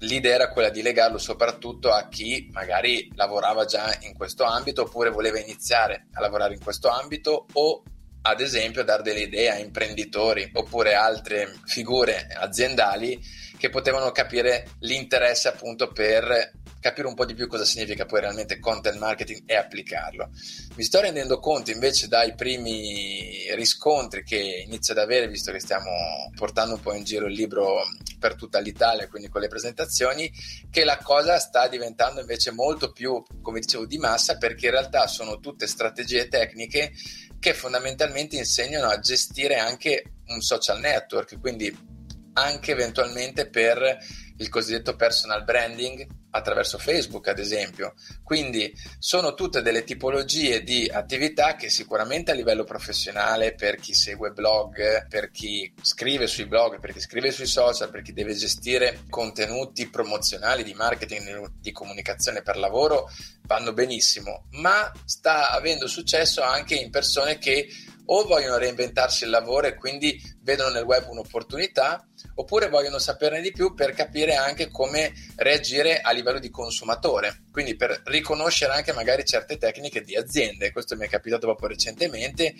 l'idea 0.00 0.34
era 0.34 0.50
quella 0.50 0.70
di 0.70 0.82
legarlo 0.82 1.18
soprattutto 1.18 1.90
a 1.90 2.08
chi 2.08 2.48
magari 2.52 3.10
lavorava 3.14 3.64
già 3.64 3.96
in 4.02 4.14
questo 4.14 4.44
ambito 4.44 4.82
oppure 4.82 5.10
voleva 5.10 5.40
iniziare 5.40 6.06
a 6.12 6.20
lavorare 6.20 6.54
in 6.54 6.60
questo 6.60 6.88
ambito 6.88 7.46
o 7.52 7.82
ad 8.22 8.40
esempio 8.40 8.84
dare 8.84 9.02
delle 9.02 9.22
idee 9.22 9.50
a 9.50 9.58
imprenditori 9.58 10.50
oppure 10.52 10.94
altre 10.94 11.52
figure 11.64 12.28
aziendali 12.36 13.20
che 13.58 13.68
potevano 13.68 14.10
capire 14.12 14.68
l'interesse 14.80 15.48
appunto 15.48 15.92
per 15.92 16.52
capire 16.80 17.08
un 17.08 17.14
po' 17.14 17.24
di 17.24 17.34
più 17.34 17.48
cosa 17.48 17.64
significa 17.64 18.06
poi 18.06 18.20
realmente 18.20 18.60
content 18.60 18.98
marketing 18.98 19.42
e 19.46 19.56
applicarlo. 19.56 20.30
Mi 20.76 20.84
sto 20.84 21.00
rendendo 21.00 21.40
conto 21.40 21.70
invece 21.70 22.06
dai 22.06 22.34
primi 22.34 23.52
riscontri 23.54 24.22
che 24.22 24.62
inizio 24.64 24.94
ad 24.94 25.00
avere, 25.00 25.28
visto 25.28 25.50
che 25.50 25.58
stiamo 25.58 25.90
portando 26.36 26.74
un 26.74 26.80
po' 26.80 26.94
in 26.94 27.04
giro 27.04 27.26
il 27.26 27.34
libro 27.34 27.82
per 28.18 28.36
tutta 28.36 28.60
l'Italia, 28.60 29.08
quindi 29.08 29.28
con 29.28 29.40
le 29.40 29.48
presentazioni, 29.48 30.30
che 30.70 30.84
la 30.84 30.98
cosa 30.98 31.38
sta 31.38 31.68
diventando 31.68 32.20
invece 32.20 32.52
molto 32.52 32.92
più, 32.92 33.22
come 33.42 33.60
dicevo, 33.60 33.86
di 33.86 33.98
massa, 33.98 34.38
perché 34.38 34.66
in 34.66 34.72
realtà 34.72 35.06
sono 35.06 35.40
tutte 35.40 35.66
strategie 35.66 36.28
tecniche 36.28 36.92
che 37.40 37.54
fondamentalmente 37.54 38.36
insegnano 38.36 38.88
a 38.88 38.98
gestire 38.98 39.56
anche 39.56 40.12
un 40.28 40.40
social 40.40 40.80
network, 40.80 41.40
quindi 41.40 41.96
anche 42.42 42.72
eventualmente 42.72 43.48
per 43.48 43.98
il 44.38 44.48
cosiddetto 44.48 44.94
personal 44.96 45.44
branding 45.44 46.06
attraverso 46.30 46.78
Facebook, 46.78 47.28
ad 47.28 47.38
esempio. 47.38 47.94
Quindi 48.22 48.72
sono 48.98 49.34
tutte 49.34 49.62
delle 49.62 49.84
tipologie 49.84 50.62
di 50.62 50.88
attività 50.88 51.56
che 51.56 51.68
sicuramente 51.68 52.30
a 52.30 52.34
livello 52.34 52.64
professionale, 52.64 53.54
per 53.54 53.76
chi 53.76 53.94
segue 53.94 54.30
blog, 54.30 55.08
per 55.08 55.30
chi 55.30 55.72
scrive 55.82 56.26
sui 56.26 56.46
blog, 56.46 56.80
per 56.80 56.92
chi 56.92 57.00
scrive 57.00 57.32
sui 57.32 57.46
social, 57.46 57.90
per 57.90 58.02
chi 58.02 58.12
deve 58.12 58.34
gestire 58.34 59.00
contenuti 59.08 59.88
promozionali 59.88 60.62
di 60.62 60.74
marketing, 60.74 61.54
di 61.60 61.72
comunicazione 61.72 62.42
per 62.42 62.56
lavoro, 62.56 63.10
vanno 63.42 63.72
benissimo, 63.72 64.46
ma 64.52 64.92
sta 65.04 65.50
avendo 65.50 65.86
successo 65.86 66.42
anche 66.42 66.74
in 66.74 66.90
persone 66.90 67.38
che 67.38 67.68
o 68.10 68.24
vogliono 68.24 68.56
reinventarsi 68.56 69.24
il 69.24 69.30
lavoro 69.30 69.66
e 69.66 69.74
quindi 69.74 70.18
vedono 70.42 70.70
nel 70.70 70.84
web 70.84 71.08
un'opportunità, 71.08 72.07
oppure 72.38 72.68
vogliono 72.68 72.98
saperne 72.98 73.40
di 73.40 73.50
più 73.50 73.74
per 73.74 73.92
capire 73.92 74.36
anche 74.36 74.68
come 74.70 75.12
reagire 75.36 76.00
a 76.00 76.12
livello 76.12 76.38
di 76.38 76.50
consumatore, 76.50 77.42
quindi 77.50 77.74
per 77.74 78.02
riconoscere 78.04 78.72
anche 78.72 78.92
magari 78.92 79.24
certe 79.24 79.58
tecniche 79.58 80.02
di 80.02 80.14
aziende. 80.14 80.70
Questo 80.70 80.96
mi 80.96 81.06
è 81.06 81.08
capitato 81.08 81.46
proprio 81.46 81.68
recentemente 81.68 82.54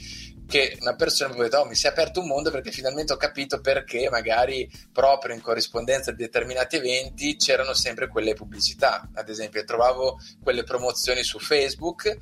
che 0.49 0.76
una 0.80 0.97
persona 0.97 1.32
mi 1.32 1.40
ha 1.40 1.42
detto 1.44 1.58
oh, 1.58 1.66
mi 1.66 1.76
si 1.76 1.87
è 1.87 1.90
aperto 1.90 2.20
un 2.20 2.26
mondo 2.26 2.50
perché 2.50 2.73
finalmente 2.73 3.12
ho 3.12 3.16
capito 3.16 3.61
perché 3.61 4.08
magari 4.11 4.68
proprio 4.92 5.35
in 5.35 5.40
corrispondenza 5.40 6.11
di 6.11 6.25
determinati 6.25 6.76
eventi 6.76 7.37
c'erano 7.37 7.73
sempre 7.73 8.08
quelle 8.08 8.35
pubblicità. 8.35 9.08
Ad 9.14 9.28
esempio 9.28 9.62
trovavo 9.62 10.18
quelle 10.42 10.64
promozioni 10.64 11.23
su 11.23 11.38
Facebook 11.38 12.16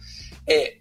e 0.44 0.78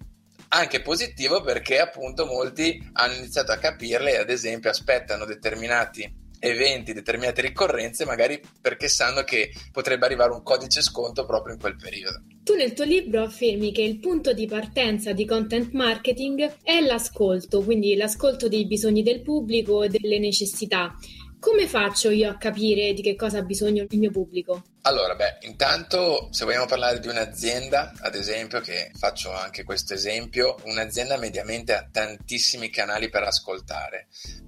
anche 0.50 0.82
positivo 0.82 1.42
perché 1.42 1.80
appunto 1.80 2.26
molti 2.26 2.90
hanno 2.94 3.14
iniziato 3.14 3.54
a 3.54 3.58
capirle 3.58 4.18
ad 4.18 4.30
esempio 4.30 4.70
aspettano 4.70 5.26
determinati 5.26 6.24
eventi, 6.40 6.94
determinate 6.94 7.42
ricorrenze, 7.42 8.06
magari 8.06 8.40
perché 8.62 8.88
sanno 8.88 9.24
che 9.24 9.52
potrebbe 9.72 10.06
arrivare 10.06 10.32
un 10.32 10.44
codice 10.44 10.82
sconto 10.82 11.26
proprio 11.26 11.54
in 11.54 11.60
quel 11.60 11.76
periodo. 11.76 12.24
Tu 12.44 12.54
nel 12.56 12.74
tuo 12.74 12.86
libro 12.86 13.24
affermi 13.24 13.72
che 13.72 13.82
il 13.82 14.00
punto 14.00 14.34
di 14.34 14.46
partenza 14.46 15.14
di 15.14 15.26
content 15.26 15.72
marketing 15.72 16.58
è 16.64 16.80
l'ascolto, 16.82 17.64
quindi 17.64 17.96
l'ascolto 17.96 18.48
dei 18.48 18.68
bisogni 18.68 19.02
del 19.02 19.22
pubblico 19.22 19.84
e 19.84 19.90
delle 19.90 20.20
necessità. 20.20 20.96
Come 21.46 21.68
faccio 21.68 22.10
io 22.10 22.32
a 22.32 22.38
capire 22.38 22.92
di 22.94 23.04
che 23.04 23.16
cosa 23.16 23.38
ha 23.38 23.44
bisogno 23.44 23.86
il 23.88 24.00
mio 24.00 24.10
pubblico? 24.10 24.64
Allora, 24.82 25.14
beh, 25.14 25.38
intanto 25.42 26.30
se 26.32 26.44
vogliamo 26.44 26.66
parlare 26.66 27.00
di 27.00 27.08
un'azienda, 27.08 27.94
ad 28.00 28.16
esempio, 28.16 28.62
che 28.62 28.90
faccio 28.98 29.32
anche 29.32 29.64
questo 29.64 29.94
esempio, 29.94 30.56
un'azienda 30.64 31.18
mediamente 31.18 31.76
ha 31.76 31.88
tantissimi 31.88 32.72
canali 32.72 33.10
per 33.10 33.22
ascoltare, 33.22 34.08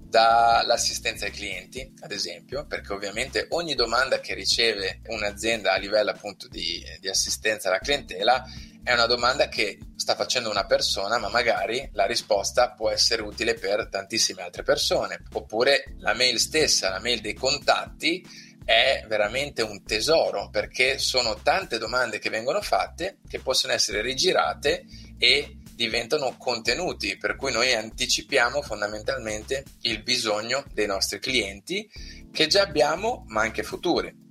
dall'assistenza 0.10 1.26
ai 1.26 1.32
clienti, 1.32 1.94
ad 2.00 2.12
esempio, 2.12 2.66
perché 2.66 2.94
ovviamente 2.94 3.46
ogni 3.50 3.76
domanda 3.76 4.20
che 4.20 4.34
riceve 4.34 5.02
un'azienda 5.06 5.74
a 5.74 5.78
livello 5.78 6.10
appunto 6.10 6.48
di, 6.48 6.84
di 7.00 7.10
assistenza 7.10 7.70
alla 7.70 7.78
clientela 7.78 8.44
è 8.88 8.94
una 8.94 9.06
domanda 9.06 9.50
che 9.50 9.80
sta 9.98 10.16
facendo 10.16 10.50
una 10.50 10.66
persona, 10.66 11.18
ma 11.18 11.28
magari 11.28 11.90
la 11.92 12.06
risposta 12.06 12.72
può 12.72 12.90
essere 12.90 13.22
utile 13.22 13.56
per 13.56 13.90
tantissime 13.92 14.44
altre 14.44 14.64
persone. 14.64 15.24
Oppure 15.34 15.96
la 15.98 16.14
mail 16.14 16.40
stessa, 16.40 16.90
la 16.90 17.02
mail 17.02 17.20
dei 17.20 17.34
contatti, 17.34 18.26
è 18.64 19.04
veramente 19.10 19.62
un 19.62 19.84
tesoro 19.84 20.50
perché 20.50 21.00
sono 21.00 21.36
tante 21.44 21.78
domande 21.78 22.18
che 22.20 22.30
vengono 22.30 22.62
fatte 22.62 23.18
che 23.28 23.40
possono 23.40 23.74
essere 23.74 24.02
rigirate 24.02 24.86
e 25.18 25.58
diventano 25.74 26.38
contenuti, 26.38 27.18
per 27.18 27.36
cui 27.36 27.52
noi 27.52 27.74
anticipiamo 27.74 28.62
fondamentalmente 28.62 29.66
il 29.82 30.02
bisogno 30.02 30.64
dei 30.74 30.88
nostri 30.88 31.20
clienti 31.20 31.90
che 32.32 32.48
già 32.48 32.62
abbiamo, 32.62 33.26
ma 33.28 33.42
anche 33.42 33.64
futuri. 33.64 34.27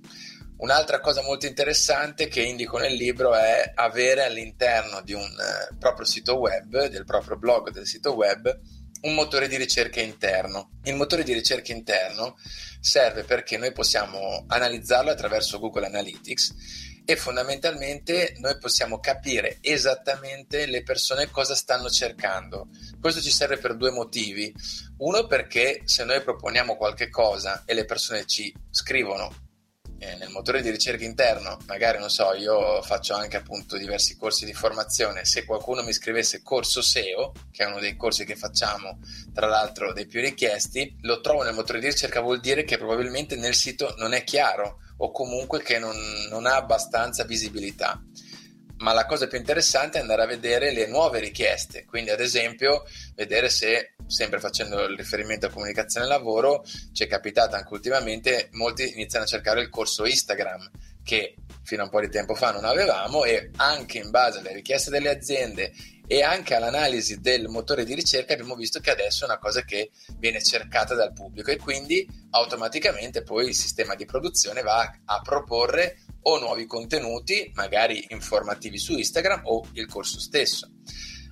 Un'altra 0.57 0.99
cosa 0.99 1.21
molto 1.21 1.45
interessante 1.45 2.27
che 2.27 2.41
indico 2.41 2.79
nel 2.79 2.93
libro 2.93 3.35
è 3.35 3.73
avere 3.75 4.23
all'interno 4.23 5.01
di 5.01 5.13
un 5.13 5.21
eh, 5.21 5.75
proprio 5.77 6.05
sito 6.05 6.39
web, 6.39 6.87
del 6.87 7.05
proprio 7.05 7.37
blog 7.37 7.69
del 7.69 7.85
sito 7.85 8.15
web, 8.15 8.59
un 9.01 9.13
motore 9.13 9.47
di 9.47 9.55
ricerca 9.55 10.01
interno. 10.01 10.71
Il 10.85 10.95
motore 10.95 11.23
di 11.23 11.33
ricerca 11.33 11.73
interno 11.73 12.37
serve 12.79 13.23
perché 13.23 13.57
noi 13.57 13.71
possiamo 13.71 14.45
analizzarlo 14.47 15.11
attraverso 15.11 15.59
Google 15.59 15.85
Analytics 15.85 16.55
e 17.05 17.15
fondamentalmente 17.15 18.33
noi 18.39 18.57
possiamo 18.57 18.99
capire 18.99 19.59
esattamente 19.61 20.65
le 20.65 20.81
persone 20.81 21.29
cosa 21.29 21.53
stanno 21.53 21.89
cercando. 21.89 22.69
Questo 22.99 23.21
ci 23.21 23.29
serve 23.29 23.57
per 23.57 23.77
due 23.77 23.91
motivi. 23.91 24.51
Uno 24.97 25.27
perché 25.27 25.81
se 25.85 26.03
noi 26.03 26.21
proponiamo 26.23 26.75
qualche 26.75 27.09
cosa 27.09 27.61
e 27.65 27.75
le 27.75 27.85
persone 27.85 28.25
ci 28.25 28.51
scrivono 28.71 29.45
eh, 29.99 30.15
nel 30.15 30.29
motore 30.29 30.61
di 30.61 30.69
ricerca 30.69 31.03
interno, 31.03 31.57
magari 31.65 31.97
non 31.97 32.09
so, 32.09 32.33
io 32.33 32.81
faccio 32.81 33.15
anche 33.15 33.37
appunto 33.37 33.77
diversi 33.77 34.15
corsi 34.15 34.45
di 34.45 34.53
formazione, 34.53 35.25
se 35.25 35.45
qualcuno 35.45 35.81
mi 35.83 35.93
scrivesse 35.93 36.41
corso 36.43 36.81
SEO, 36.81 37.31
che 37.51 37.63
è 37.63 37.67
uno 37.67 37.79
dei 37.79 37.95
corsi 37.95 38.25
che 38.25 38.35
facciamo, 38.35 38.99
tra 39.33 39.47
l'altro 39.47 39.93
dei 39.93 40.05
più 40.05 40.21
richiesti, 40.21 40.97
lo 41.01 41.19
trovo 41.21 41.43
nel 41.43 41.53
motore 41.53 41.79
di 41.79 41.87
ricerca 41.87 42.21
vuol 42.21 42.39
dire 42.39 42.63
che 42.63 42.77
probabilmente 42.77 43.35
nel 43.35 43.55
sito 43.55 43.95
non 43.97 44.13
è 44.13 44.23
chiaro 44.23 44.79
o 44.97 45.11
comunque 45.11 45.61
che 45.61 45.79
non, 45.79 45.95
non 46.29 46.45
ha 46.45 46.55
abbastanza 46.55 47.23
visibilità. 47.23 48.01
Ma 48.77 48.93
la 48.93 49.07
cosa 49.07 49.25
più 49.25 49.39
interessante 49.39 49.97
è 49.97 50.01
andare 50.01 50.21
a 50.21 50.27
vedere 50.27 50.71
le 50.71 50.85
nuove 50.85 51.19
richieste, 51.19 51.85
quindi 51.85 52.11
ad 52.11 52.19
esempio 52.19 52.83
vedere 53.15 53.49
se, 53.49 53.95
sempre 54.07 54.39
facendo 54.39 54.83
il 54.83 54.97
riferimento 54.97 55.45
a 55.45 55.49
comunicazione 55.49 56.05
e 56.05 56.09
lavoro, 56.09 56.63
ci 56.93 57.03
è 57.03 57.07
capitato 57.07 57.55
anche 57.55 57.73
ultimamente, 57.73 58.49
molti 58.53 58.91
iniziano 58.93 59.25
a 59.25 59.27
cercare 59.27 59.61
il 59.61 59.69
corso 59.69 60.05
Instagram 60.05 60.71
che 61.03 61.35
fino 61.63 61.81
a 61.81 61.85
un 61.85 61.91
po' 61.91 62.01
di 62.01 62.09
tempo 62.09 62.35
fa 62.35 62.51
non 62.51 62.65
avevamo 62.65 63.23
e 63.23 63.49
anche 63.57 63.97
in 63.97 64.09
base 64.09 64.39
alle 64.39 64.53
richieste 64.53 64.89
delle 64.89 65.09
aziende 65.09 65.73
e 66.05 66.23
anche 66.23 66.55
all'analisi 66.55 67.19
del 67.19 67.49
motore 67.49 67.83
di 67.83 67.93
ricerca 67.93 68.33
abbiamo 68.33 68.55
visto 68.55 68.79
che 68.79 68.91
adesso 68.91 69.23
è 69.23 69.27
una 69.27 69.37
cosa 69.37 69.63
che 69.63 69.91
viene 70.17 70.41
cercata 70.41 70.95
dal 70.95 71.11
pubblico 71.11 71.51
e 71.51 71.57
quindi 71.57 72.07
automaticamente 72.31 73.23
poi 73.23 73.47
il 73.47 73.55
sistema 73.55 73.95
di 73.95 74.05
produzione 74.05 74.61
va 74.61 74.99
a 75.03 75.21
proporre 75.21 75.99
o 76.21 76.39
nuovi 76.39 76.65
contenuti, 76.65 77.51
magari 77.55 78.05
informativi 78.09 78.77
su 78.77 78.93
Instagram 78.93 79.41
o 79.43 79.65
il 79.73 79.87
corso 79.87 80.19
stesso. 80.19 80.69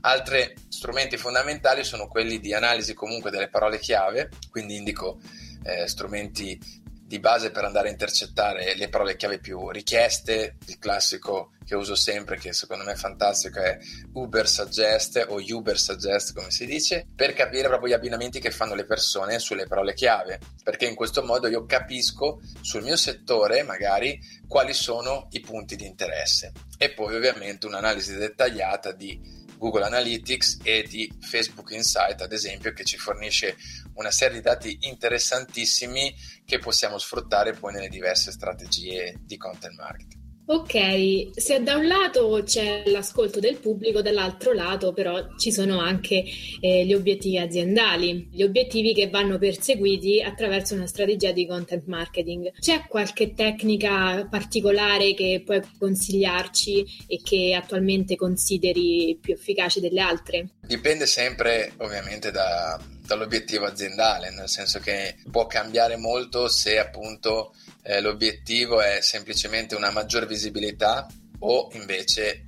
Altri 0.06 0.54
strumenti 0.70 1.18
fondamentali 1.18 1.84
sono 1.84 2.08
quelli 2.08 2.40
di 2.40 2.54
analisi 2.54 2.94
comunque 2.94 3.32
delle 3.32 3.50
parole 3.50 3.80
chiave, 3.80 4.30
quindi 4.52 4.76
indico 4.76 5.20
eh, 5.64 5.88
strumenti 5.88 6.84
di 7.08 7.20
base 7.20 7.50
per 7.50 7.66
andare 7.66 7.88
a 7.88 7.92
intercettare 7.92 8.76
le 8.76 8.88
parole 8.90 9.16
chiave 9.16 9.40
più 9.40 9.72
richieste, 9.72 10.58
il 10.68 10.78
classico 10.78 11.54
che 11.66 11.74
uso 11.74 11.96
sempre, 11.96 12.38
che 12.38 12.54
secondo 12.54 12.84
me 12.84 12.92
è 12.92 12.96
fantastico, 12.96 13.60
è 13.60 13.80
Uber 14.14 14.48
Suggest 14.48 15.26
o 15.28 15.42
Uber 15.44 15.80
Suggest, 15.80 16.36
come 16.36 16.52
si 16.52 16.68
dice, 16.68 17.08
per 17.16 17.34
capire 17.34 17.68
proprio 17.68 17.90
gli 17.90 17.98
abbinamenti 17.98 18.40
che 18.40 18.52
fanno 18.52 18.76
le 18.76 18.86
persone 18.86 19.40
sulle 19.40 19.66
parole 19.66 19.96
chiave, 19.96 20.40
perché 20.64 20.86
in 20.86 20.94
questo 20.94 21.24
modo 21.24 21.48
io 21.48 21.66
capisco 21.66 22.42
sul 22.62 22.84
mio 22.84 22.96
settore 22.96 23.64
magari 23.64 24.20
quali 24.48 24.74
sono 24.74 25.30
i 25.32 25.40
punti 25.40 25.76
di 25.76 25.88
interesse. 25.88 26.52
E 26.78 26.92
poi 26.92 27.16
ovviamente 27.16 27.66
un'analisi 27.66 28.16
dettagliata 28.16 28.92
di 28.92 29.44
Google 29.65 29.86
Analytics 29.86 30.60
e 30.62 30.84
di 30.84 31.12
Facebook 31.19 31.71
Insight, 31.71 32.21
ad 32.21 32.32
esempio, 32.32 32.71
che 32.71 32.84
ci 32.84 32.97
fornisce 32.97 33.58
una 33.95 34.12
serie 34.12 34.38
di 34.38 34.43
dati 34.43 34.78
interessantissimi 34.82 36.15
che 36.45 36.60
possiamo 36.60 36.99
sfruttare 36.99 37.54
poi 37.54 37.73
nelle 37.73 37.89
diverse 37.89 38.32
strategie 38.32 39.15
di 39.21 39.38
content 39.38 39.75
marketing. 39.75 40.14
Ok, 40.47 41.31
se 41.34 41.63
da 41.63 41.75
un 41.75 41.88
lato 41.88 42.43
c'è 42.45 42.84
l'ascolto 42.86 43.39
del 43.39 43.58
pubblico, 43.58 44.03
dall'altro 44.03 44.53
lato 44.53 44.93
però 44.93 45.36
ci 45.38 45.51
sono 45.51 45.79
anche 45.79 46.23
eh, 46.60 46.86
gli 46.86 46.93
obiettivi 46.93 47.39
aziendali, 47.39 48.29
gli 48.31 48.43
obiettivi 48.43 48.93
che 48.93 49.10
vanno 49.10 49.39
perseguiti 49.39 50.21
attraverso 50.21 50.75
una 50.75 50.86
strategia 50.86 51.31
di 51.31 51.47
content 51.47 51.86
marketing. 51.88 52.51
C'è 52.60 52.86
qualche 52.88 53.34
tecnica 53.34 54.27
particolare 54.29 55.15
che 55.15 55.41
puoi 55.43 55.62
consigliarci 55.79 57.05
e 57.08 57.21
che 57.23 57.55
attualmente 57.60 58.15
consideri 58.15 59.17
più 59.19 59.34
efficaci 59.34 59.79
delle 59.79 60.01
altre? 60.01 60.49
Dipende 60.62 61.08
sempre 61.08 61.73
ovviamente 61.77 62.29
da, 62.29 62.79
dall'obiettivo 63.05 63.65
aziendale, 63.65 64.29
nel 64.31 64.49
senso 64.49 64.77
che 64.79 65.15
può 65.31 65.47
cambiare 65.47 65.97
molto 65.97 66.47
se 66.47 66.77
appunto 66.77 67.53
eh, 67.88 68.02
l'obiettivo 68.02 68.82
è 68.82 69.00
semplicemente 69.02 69.76
una 69.76 69.91
maggior 69.91 70.26
visibilità 70.26 71.06
o 71.39 71.69
invece 71.74 72.48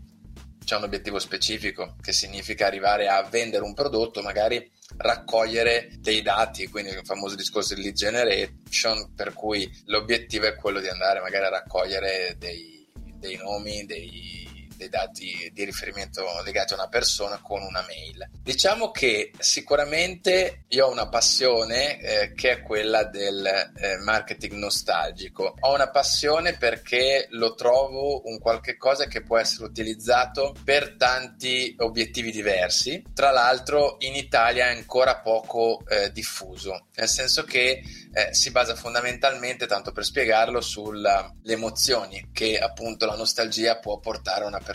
c'è 0.65 0.75
un 0.75 0.83
obiettivo 0.83 1.19
specifico 1.19 1.95
che 2.01 2.11
significa 2.11 2.65
arrivare 2.65 3.07
a 3.07 3.21
vendere 3.23 3.63
un 3.63 3.75
prodotto, 3.75 4.21
magari 4.23 4.69
raccogliere 4.97 5.91
dei 5.99 6.23
dati, 6.23 6.67
quindi 6.67 6.89
il 6.89 7.05
famoso 7.05 7.35
discorso 7.35 7.75
di 7.75 7.83
lead 7.83 7.93
generation, 7.93 9.13
per 9.15 9.33
cui 9.33 9.69
l'obiettivo 9.85 10.47
è 10.47 10.55
quello 10.55 10.79
di 10.81 10.87
andare 10.87 11.21
magari 11.21 11.45
a 11.45 11.49
raccogliere 11.49 12.35
dei, 12.37 12.89
dei 13.19 13.37
nomi, 13.37 13.85
dei 13.85 14.36
dei 14.77 14.89
dati 14.89 15.51
di 15.53 15.65
riferimento 15.65 16.23
legati 16.43 16.73
a 16.73 16.77
una 16.77 16.87
persona 16.87 17.39
con 17.41 17.61
una 17.61 17.83
mail. 17.87 18.29
Diciamo 18.41 18.91
che 18.91 19.31
sicuramente 19.37 20.63
io 20.69 20.85
ho 20.85 20.91
una 20.91 21.09
passione 21.09 21.99
eh, 21.99 22.33
che 22.33 22.51
è 22.51 22.61
quella 22.61 23.03
del 23.03 23.45
eh, 23.45 23.97
marketing 23.97 24.53
nostalgico. 24.53 25.55
Ho 25.59 25.73
una 25.73 25.89
passione 25.89 26.55
perché 26.57 27.27
lo 27.31 27.55
trovo 27.55 28.27
un 28.27 28.39
qualche 28.39 28.77
cosa 28.77 29.07
che 29.07 29.23
può 29.23 29.37
essere 29.37 29.65
utilizzato 29.65 30.55
per 30.63 30.95
tanti 30.95 31.75
obiettivi 31.79 32.31
diversi. 32.31 33.03
Tra 33.13 33.31
l'altro 33.31 33.97
in 33.99 34.15
Italia 34.15 34.67
è 34.67 34.75
ancora 34.75 35.19
poco 35.19 35.83
eh, 35.87 36.11
diffuso, 36.11 36.87
nel 36.95 37.07
senso 37.07 37.43
che 37.43 37.81
eh, 38.13 38.33
si 38.33 38.51
basa 38.51 38.75
fondamentalmente, 38.75 39.65
tanto 39.65 39.91
per 39.91 40.03
spiegarlo, 40.03 40.61
sulle 40.61 41.33
emozioni 41.45 42.29
che 42.31 42.57
appunto 42.57 43.05
la 43.05 43.15
nostalgia 43.15 43.77
può 43.77 43.99
portare 43.99 44.43
a 44.43 44.47
una 44.47 44.59
persona. 44.59 44.66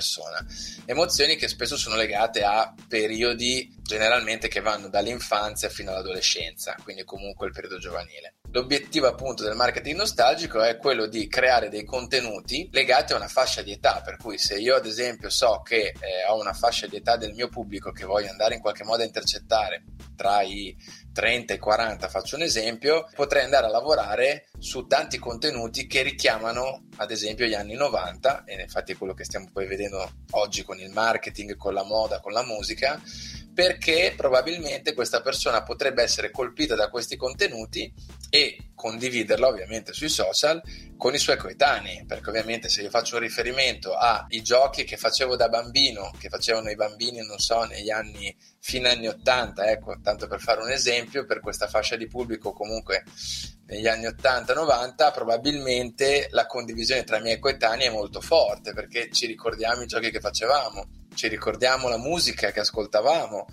Emozioni 0.85 1.37
che 1.37 1.48
spesso 1.48 1.76
sono 1.76 1.96
legate 1.96 2.42
a 2.42 2.72
periodi 2.88 3.74
generalmente 3.83 4.48
che 4.48 4.61
vanno 4.61 4.88
dall'infanzia 4.88 5.68
fino 5.68 5.90
all'adolescenza, 5.90 6.76
quindi 6.83 7.05
comunque 7.05 7.46
il 7.46 7.52
periodo 7.52 7.78
giovanile. 7.78 8.37
L'obiettivo 8.52 9.07
appunto 9.07 9.42
del 9.42 9.55
marketing 9.55 9.96
nostalgico 9.96 10.62
è 10.62 10.76
quello 10.76 11.07
di 11.07 11.26
creare 11.28 11.68
dei 11.68 11.85
contenuti 11.85 12.68
legati 12.72 13.12
a 13.12 13.16
una 13.16 13.28
fascia 13.28 13.62
di 13.62 13.72
età, 13.72 14.00
per 14.05 14.16
cui 14.16 14.38
se 14.38 14.59
io 14.59 14.76
ad 14.76 14.87
esempio 14.87 15.31
so 15.31 15.62
che 15.62 15.94
eh, 15.98 16.26
ho 16.28 16.38
una 16.38 16.52
fascia 16.52 16.87
di 16.87 16.96
età 16.96 17.16
del 17.16 17.33
mio 17.33 17.48
pubblico 17.48 17.92
che 17.92 18.05
voglio 18.05 18.31
andare 18.31 18.55
in 18.55 18.61
qualche 18.61 18.85
modo 18.85 19.02
a 19.02 19.07
intercettare 19.07 19.85
tra 20.22 20.42
i 20.42 20.76
30 21.12 21.54
e 21.54 21.58
40, 21.58 22.08
faccio 22.08 22.37
un 22.37 22.42
esempio, 22.42 23.08
potrei 23.16 23.42
andare 23.42 23.66
a 23.66 23.70
lavorare 23.70 24.46
su 24.56 24.87
tanti 24.87 25.18
contenuti 25.18 25.88
che 25.88 26.02
richiamano 26.02 26.85
ad 26.98 27.11
esempio 27.11 27.46
gli 27.46 27.54
anni 27.54 27.74
90 27.74 28.44
e 28.44 28.61
infatti 28.61 28.92
è 28.92 28.96
quello 28.96 29.14
che 29.14 29.24
stiamo 29.24 29.50
poi 29.52 29.66
vedendo 29.66 30.08
oggi 30.30 30.62
con 30.62 30.78
il 30.78 30.90
marketing, 30.90 31.56
con 31.56 31.74
la 31.74 31.82
moda, 31.82 32.20
con 32.20 32.32
la 32.32 32.44
musica 32.44 33.02
perché 33.55 34.15
probabilmente 34.17 34.95
questa 34.95 35.21
persona 35.21 35.62
potrebbe 35.62 36.03
essere 36.03 36.31
colpita 36.31 36.75
da 36.75 36.88
questi 36.88 37.17
contenuti 37.17 37.93
e 38.31 38.71
condividerla 38.75 39.47
ovviamente 39.47 39.93
sui 39.93 40.09
social 40.09 40.62
con 40.97 41.15
i 41.15 41.19
suoi 41.19 41.37
coetanei, 41.37 42.05
perché 42.07 42.31
ovviamente 42.31 42.69
se 42.69 42.83
io 42.83 42.88
faccio 42.91 43.17
un 43.17 43.23
riferimento 43.23 43.95
ai 43.95 44.41
giochi 44.43 44.85
che 44.85 44.97
facevo 44.97 45.37
da 45.37 45.49
bambino, 45.49 46.11
che 46.19 46.29
facevano 46.29 46.71
i 46.71 46.77
bambini, 46.77 47.25
non 47.27 47.38
so, 47.38 47.65
negli 47.65 47.91
anni 47.91 48.35
fino 48.59 48.88
agli 48.88 48.97
anni 48.97 49.09
80, 49.09 49.71
ecco, 49.71 49.97
tanto 50.03 50.29
per 50.29 50.41
fare 50.41 50.62
un 50.62 50.71
esempio, 50.71 51.27
per 51.27 51.41
questa 51.41 51.67
fascia 51.67 51.97
di 51.97 52.07
pubblico 52.07 52.53
comunque 52.53 53.05
negli 53.67 53.88
anni 53.88 54.07
80-90 54.07 55.12
probabilmente 55.12 56.29
la 56.31 56.47
condivisione 56.47 57.05
tra 57.05 57.19
i 57.19 57.23
miei 57.23 57.38
coetanei 57.38 57.87
è 57.87 57.91
molto 57.91 58.21
forte 58.21 58.73
perché 58.73 59.11
ci 59.11 59.27
ricordiamo 59.27 59.83
i 59.83 59.87
giochi 59.87 60.11
che 60.11 60.21
facevamo, 60.21 61.02
ci 61.14 61.29
ricordiamo 61.29 61.88
la 61.88 61.98
musica 61.98 62.51
che 62.51 62.61
ascoltavamo 62.61 63.46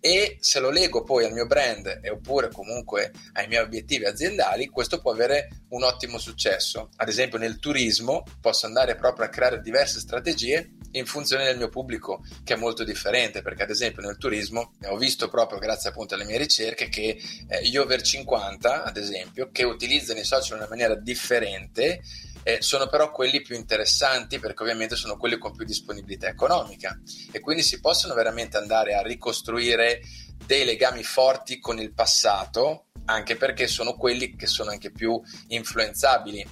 e 0.00 0.38
se 0.40 0.60
lo 0.60 0.70
leggo 0.70 1.02
poi 1.04 1.26
al 1.26 1.32
mio 1.32 1.46
brand 1.46 2.00
oppure 2.10 2.50
comunque 2.50 3.12
ai 3.34 3.46
miei 3.48 3.62
obiettivi 3.62 4.06
aziendali, 4.06 4.68
questo 4.68 4.98
può 4.98 5.12
avere 5.12 5.64
un 5.68 5.82
ottimo 5.82 6.16
successo. 6.18 6.88
Ad 6.96 7.08
esempio 7.08 7.38
nel 7.38 7.58
turismo 7.58 8.24
posso 8.40 8.64
andare 8.64 8.96
proprio 8.96 9.26
a 9.26 9.28
creare 9.28 9.60
diverse 9.60 10.00
strategie 10.00 10.70
in 10.92 11.06
funzione 11.06 11.44
del 11.44 11.58
mio 11.58 11.68
pubblico 11.68 12.24
che 12.42 12.54
è 12.54 12.56
molto 12.56 12.82
differente 12.82 13.42
perché 13.42 13.62
ad 13.62 13.70
esempio 13.70 14.02
nel 14.02 14.16
turismo 14.16 14.72
ho 14.86 14.96
visto 14.96 15.28
proprio 15.28 15.60
grazie 15.60 15.90
appunto 15.90 16.14
alle 16.14 16.24
mie 16.24 16.38
ricerche 16.38 16.88
che 16.88 17.16
eh, 17.48 17.68
gli 17.68 17.76
over 17.76 18.02
50 18.02 18.82
ad 18.82 18.96
esempio 18.96 19.50
che 19.52 19.62
utilizzano 19.62 20.18
i 20.18 20.24
social 20.24 20.56
in 20.56 20.62
una 20.62 20.68
maniera 20.68 20.96
differente 20.96 22.00
eh, 22.42 22.58
sono 22.60 22.88
però 22.88 23.10
quelli 23.10 23.42
più 23.42 23.54
interessanti 23.54 24.38
perché 24.38 24.62
ovviamente 24.62 24.96
sono 24.96 25.16
quelli 25.16 25.38
con 25.38 25.54
più 25.54 25.64
disponibilità 25.64 26.28
economica 26.28 26.98
e 27.30 27.40
quindi 27.40 27.62
si 27.62 27.80
possono 27.80 28.14
veramente 28.14 28.56
andare 28.56 28.94
a 28.94 29.02
ricostruire 29.02 30.00
dei 30.46 30.64
legami 30.64 31.02
forti 31.02 31.58
con 31.58 31.78
il 31.78 31.92
passato 31.92 32.86
anche 33.04 33.36
perché 33.36 33.66
sono 33.66 33.94
quelli 33.94 34.36
che 34.36 34.46
sono 34.46 34.70
anche 34.70 34.90
più 34.90 35.20
influenzabili. 35.48 36.46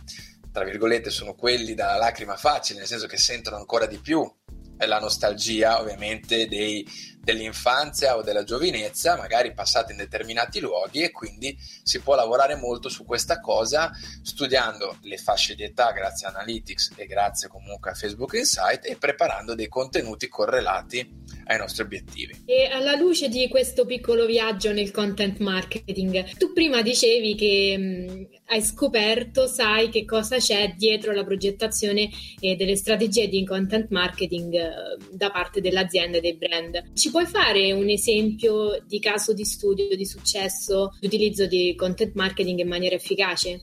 Tra 0.53 0.65
virgolette 0.65 1.11
sono 1.11 1.35
quelli 1.35 1.75
dalla 1.75 1.97
lacrima 1.97 2.37
facile 2.37 2.81
nel 2.81 2.89
senso 2.89 3.07
che 3.07 3.17
sentono 3.17 3.57
ancora 3.57 3.87
di 3.87 3.99
più 3.99 4.29
la 4.87 4.99
nostalgia 5.01 5.81
ovviamente 5.81 6.47
dei, 6.47 6.87
dell'infanzia 7.21 8.17
o 8.17 8.23
della 8.23 8.45
giovinezza, 8.45 9.17
magari 9.17 9.53
passate 9.53 9.93
in 9.93 9.99
determinati 9.99 10.61
luoghi 10.61 11.03
e 11.03 11.11
quindi 11.11 11.57
si 11.83 12.01
può 12.01 12.15
lavorare 12.15 12.57
molto 12.57 12.89
su 12.89 13.05
questa 13.05 13.41
cosa 13.41 13.91
studiando 14.23 14.99
le 15.03 15.17
fasce 15.17 15.55
di 15.55 15.63
età 15.63 15.93
grazie 15.93 16.27
a 16.27 16.31
Analytics 16.31 16.93
e 16.97 17.07
grazie 17.07 17.49
comunque 17.49 17.91
a 17.91 17.95
Facebook 17.95 18.33
Insight 18.35 18.87
e 18.87 18.97
preparando 18.97 19.55
dei 19.55 19.69
contenuti 19.69 20.29
correlati 20.29 21.27
ai 21.47 21.59
nostri 21.59 21.83
obiettivi. 21.83 22.43
E 22.45 22.69
alla 22.71 22.95
luce 22.95 23.29
di 23.29 23.49
questo 23.49 23.85
piccolo 23.85 24.27
viaggio 24.27 24.73
nel 24.73 24.91
content 24.91 25.39
marketing, 25.39 26.37
tu 26.37 26.53
prima 26.53 26.83
dicevi 26.83 27.35
che 27.35 27.77
mh, 27.79 28.29
hai 28.47 28.63
scoperto, 28.63 29.47
sai 29.47 29.89
che 29.89 30.05
cosa 30.05 30.37
c'è 30.37 30.75
dietro 30.77 31.13
la 31.13 31.25
progettazione 31.25 32.11
e 32.39 32.57
delle 32.57 32.77
strategie 32.77 33.29
di 33.29 33.45
content 33.45 33.91
marketing 33.91 34.55
eh, 34.55 34.71
da 35.11 35.31
parte 35.31 35.61
dell'azienda 35.61 36.19
e 36.19 36.21
dei 36.21 36.37
brand. 36.37 36.93
Ci 36.95 37.08
puoi 37.11 37.27
fare 37.27 37.73
un 37.73 37.89
esempio 37.89 38.83
di 38.87 39.01
caso 39.01 39.33
di 39.33 39.45
studio 39.45 39.97
di 39.97 40.07
successo 40.07 40.95
di 41.01 41.07
utilizzo 41.07 41.47
di 41.47 41.75
content 41.77 42.15
marketing 42.15 42.61
in 42.61 42.69
maniera 42.69 42.95
efficace? 42.95 43.63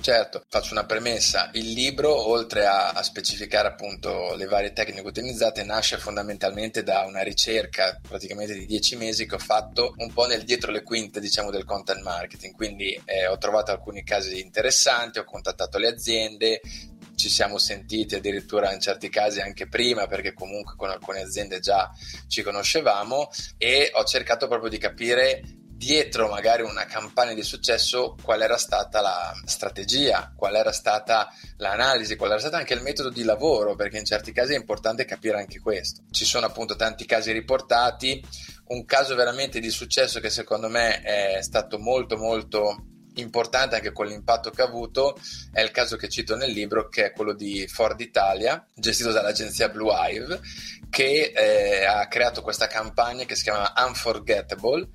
Certo, 0.00 0.42
faccio 0.48 0.72
una 0.72 0.86
premessa. 0.86 1.50
Il 1.52 1.72
libro, 1.72 2.26
oltre 2.26 2.64
a, 2.64 2.88
a, 2.92 3.02
specificare 3.02 3.68
appunto 3.68 4.34
le 4.34 4.46
varie 4.46 4.72
tecniche 4.72 5.06
utilizzate, 5.06 5.62
nasce 5.62 5.98
fondamentalmente 5.98 6.82
da 6.82 7.04
una 7.04 7.20
ricerca 7.20 8.00
praticamente 8.08 8.54
di 8.54 8.64
dieci 8.64 8.96
mesi 8.96 9.26
che 9.26 9.34
ho 9.34 9.38
fatto 9.38 9.92
un 9.98 10.10
po' 10.10 10.24
nel 10.24 10.44
dietro 10.44 10.72
le 10.72 10.82
quinte, 10.82 11.20
diciamo, 11.20 11.50
del 11.50 11.66
content 11.66 12.00
marketing. 12.00 12.54
Quindi 12.54 12.98
eh, 13.04 13.26
ho 13.26 13.36
trovato 13.36 13.72
alcuni 13.72 14.02
casi 14.02 14.40
interessanti, 14.40 15.18
ho 15.18 15.24
contattato 15.24 15.76
le 15.76 15.88
aziende, 15.88 16.62
ci 17.20 17.28
siamo 17.28 17.58
sentiti 17.58 18.14
addirittura 18.14 18.72
in 18.72 18.80
certi 18.80 19.10
casi 19.10 19.40
anche 19.40 19.68
prima 19.68 20.06
perché 20.06 20.32
comunque 20.32 20.74
con 20.76 20.88
alcune 20.88 21.20
aziende 21.20 21.60
già 21.60 21.90
ci 22.26 22.42
conoscevamo 22.42 23.28
e 23.58 23.90
ho 23.92 24.04
cercato 24.04 24.48
proprio 24.48 24.70
di 24.70 24.78
capire 24.78 25.42
dietro 25.80 26.28
magari 26.28 26.62
una 26.62 26.84
campagna 26.84 27.34
di 27.34 27.42
successo 27.42 28.14
qual 28.22 28.42
era 28.42 28.58
stata 28.58 29.00
la 29.00 29.32
strategia, 29.46 30.32
qual 30.36 30.54
era 30.54 30.72
stata 30.72 31.32
l'analisi, 31.56 32.16
qual 32.16 32.32
era 32.32 32.40
stato 32.40 32.56
anche 32.56 32.74
il 32.74 32.82
metodo 32.82 33.08
di 33.08 33.22
lavoro, 33.22 33.74
perché 33.76 33.96
in 33.96 34.04
certi 34.04 34.30
casi 34.30 34.52
è 34.52 34.58
importante 34.58 35.06
capire 35.06 35.38
anche 35.38 35.58
questo. 35.58 36.02
Ci 36.10 36.26
sono 36.26 36.44
appunto 36.44 36.76
tanti 36.76 37.06
casi 37.06 37.32
riportati, 37.32 38.22
un 38.66 38.84
caso 38.84 39.14
veramente 39.14 39.58
di 39.58 39.70
successo 39.70 40.20
che 40.20 40.28
secondo 40.28 40.68
me 40.68 41.00
è 41.00 41.38
stato 41.40 41.78
molto 41.78 42.18
molto 42.18 42.89
importante 43.16 43.76
anche 43.76 43.92
con 43.92 44.06
l'impatto 44.06 44.50
che 44.50 44.62
ha 44.62 44.66
avuto 44.66 45.18
è 45.52 45.60
il 45.60 45.70
caso 45.70 45.96
che 45.96 46.08
cito 46.08 46.36
nel 46.36 46.50
libro 46.50 46.88
che 46.88 47.06
è 47.06 47.12
quello 47.12 47.32
di 47.32 47.66
Ford 47.68 48.00
Italia 48.00 48.64
gestito 48.74 49.12
dall'agenzia 49.12 49.68
Blue 49.68 49.92
Hive 49.92 50.40
che 50.88 51.32
eh, 51.34 51.84
ha 51.84 52.06
creato 52.08 52.42
questa 52.42 52.66
campagna 52.66 53.24
che 53.24 53.36
si 53.36 53.44
chiama 53.44 53.72
Unforgettable 53.76 54.88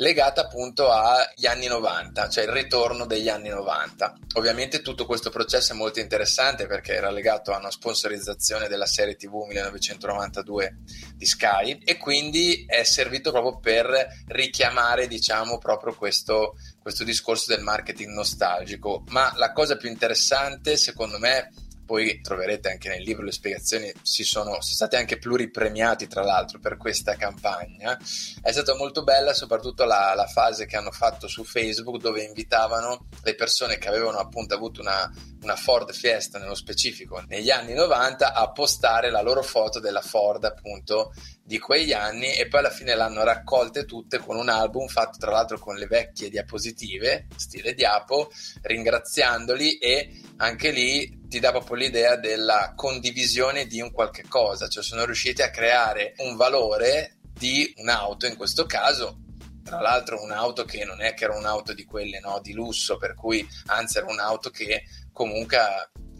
legata 0.00 0.42
appunto 0.42 0.90
agli 0.90 1.46
anni 1.46 1.66
90, 1.66 2.28
cioè 2.28 2.44
il 2.44 2.50
ritorno 2.50 3.06
degli 3.06 3.28
anni 3.28 3.48
90. 3.48 4.18
Ovviamente 4.34 4.82
tutto 4.82 5.04
questo 5.06 5.30
processo 5.30 5.72
è 5.72 5.76
molto 5.76 6.00
interessante 6.00 6.66
perché 6.66 6.94
era 6.94 7.10
legato 7.10 7.52
a 7.52 7.58
una 7.58 7.70
sponsorizzazione 7.70 8.68
della 8.68 8.86
serie 8.86 9.16
TV 9.16 9.44
1992 9.46 10.76
di 11.14 11.26
Sky 11.26 11.80
e 11.84 11.98
quindi 11.98 12.64
è 12.66 12.82
servito 12.82 13.30
proprio 13.30 13.58
per 13.58 14.06
richiamare, 14.28 15.06
diciamo, 15.06 15.58
proprio 15.58 15.94
questo, 15.94 16.56
questo 16.80 17.04
discorso 17.04 17.54
del 17.54 17.62
marketing 17.62 18.12
nostalgico. 18.12 19.04
Ma 19.08 19.32
la 19.36 19.52
cosa 19.52 19.76
più 19.76 19.90
interessante, 19.90 20.78
secondo 20.78 21.18
me, 21.18 21.50
poi 21.90 22.20
troverete 22.20 22.70
anche 22.70 22.88
nel 22.88 23.02
libro 23.02 23.24
le 23.24 23.32
spiegazioni, 23.32 23.92
si 24.02 24.22
sono, 24.22 24.50
sono 24.50 24.62
stati 24.62 24.94
anche 24.94 25.18
pluripremiati 25.18 26.06
tra 26.06 26.22
l'altro 26.22 26.60
per 26.60 26.76
questa 26.76 27.16
campagna, 27.16 27.98
è 28.40 28.52
stata 28.52 28.76
molto 28.76 29.02
bella 29.02 29.34
soprattutto 29.34 29.82
la, 29.84 30.14
la 30.14 30.28
fase 30.28 30.66
che 30.66 30.76
hanno 30.76 30.92
fatto 30.92 31.26
su 31.26 31.42
Facebook 31.42 32.00
dove 32.00 32.22
invitavano 32.22 33.08
le 33.24 33.34
persone 33.34 33.78
che 33.78 33.88
avevano 33.88 34.18
appunto 34.18 34.54
avuto 34.54 34.80
una, 34.80 35.12
una 35.42 35.56
Ford 35.56 35.90
Fiesta 35.92 36.38
nello 36.38 36.54
specifico 36.54 37.24
negli 37.26 37.50
anni 37.50 37.74
90 37.74 38.34
a 38.34 38.52
postare 38.52 39.10
la 39.10 39.20
loro 39.20 39.42
foto 39.42 39.80
della 39.80 40.00
Ford 40.00 40.44
appunto 40.44 41.12
di 41.50 41.58
quegli 41.58 41.92
anni 41.92 42.32
e 42.32 42.46
poi 42.46 42.60
alla 42.60 42.70
fine 42.70 42.94
l'hanno 42.94 43.24
raccolte 43.24 43.84
tutte 43.84 44.18
con 44.18 44.36
un 44.36 44.48
album 44.48 44.86
fatto 44.86 45.18
tra 45.18 45.32
l'altro 45.32 45.58
con 45.58 45.74
le 45.74 45.88
vecchie 45.88 46.30
diapositive 46.30 47.26
stile 47.34 47.74
diapo 47.74 48.30
ringraziandoli 48.62 49.78
e 49.78 50.20
anche 50.36 50.70
lì 50.70 51.26
ti 51.26 51.40
dà 51.40 51.50
proprio 51.50 51.74
l'idea 51.74 52.14
della 52.14 52.74
condivisione 52.76 53.66
di 53.66 53.80
un 53.80 53.90
qualche 53.90 54.22
cosa, 54.28 54.68
cioè 54.68 54.84
sono 54.84 55.04
riusciti 55.04 55.42
a 55.42 55.50
creare 55.50 56.14
un 56.18 56.36
valore 56.36 57.16
di 57.32 57.74
un'auto 57.78 58.26
in 58.26 58.36
questo 58.36 58.64
caso 58.66 59.18
tra 59.64 59.80
l'altro 59.80 60.22
un'auto 60.22 60.64
che 60.64 60.84
non 60.84 61.02
è 61.02 61.14
che 61.14 61.24
era 61.24 61.36
un'auto 61.36 61.72
di 61.74 61.84
quelle 61.84 62.20
no, 62.20 62.38
di 62.40 62.52
lusso, 62.52 62.96
per 62.96 63.14
cui 63.14 63.44
anzi 63.66 63.98
era 63.98 64.06
un'auto 64.06 64.50
che 64.50 64.84
comunque 65.12 65.58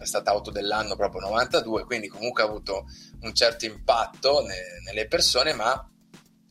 è 0.00 0.06
stata 0.06 0.30
auto 0.30 0.50
dell'anno 0.50 0.96
proprio 0.96 1.20
92, 1.20 1.84
quindi 1.84 2.08
comunque 2.08 2.42
ha 2.42 2.46
avuto 2.46 2.86
un 3.20 3.34
certo 3.34 3.66
impatto 3.66 4.40
ne, 4.40 4.54
nelle 4.86 5.06
persone, 5.06 5.52
ma 5.52 5.84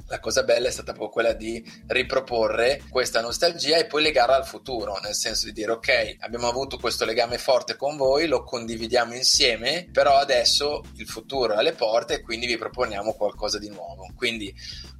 la 0.09 0.19
cosa 0.19 0.43
bella 0.43 0.67
è 0.67 0.71
stata 0.71 0.91
proprio 0.91 1.09
quella 1.09 1.33
di 1.33 1.63
riproporre 1.87 2.81
questa 2.89 3.21
nostalgia 3.21 3.77
e 3.77 3.85
poi 3.85 4.01
legarla 4.01 4.35
al 4.35 4.45
futuro, 4.45 4.99
nel 5.03 5.13
senso 5.13 5.45
di 5.45 5.53
dire 5.53 5.71
ok, 5.71 6.17
abbiamo 6.19 6.47
avuto 6.47 6.77
questo 6.77 7.05
legame 7.05 7.37
forte 7.37 7.75
con 7.75 7.95
voi, 7.95 8.27
lo 8.27 8.43
condividiamo 8.43 9.13
insieme, 9.13 9.87
però 9.91 10.17
adesso 10.17 10.83
il 10.95 11.07
futuro 11.07 11.53
è 11.53 11.57
alle 11.57 11.73
porte 11.73 12.15
e 12.15 12.21
quindi 12.21 12.47
vi 12.47 12.57
proponiamo 12.57 13.13
qualcosa 13.13 13.59
di 13.59 13.69
nuovo. 13.69 14.11
Quindi 14.15 14.53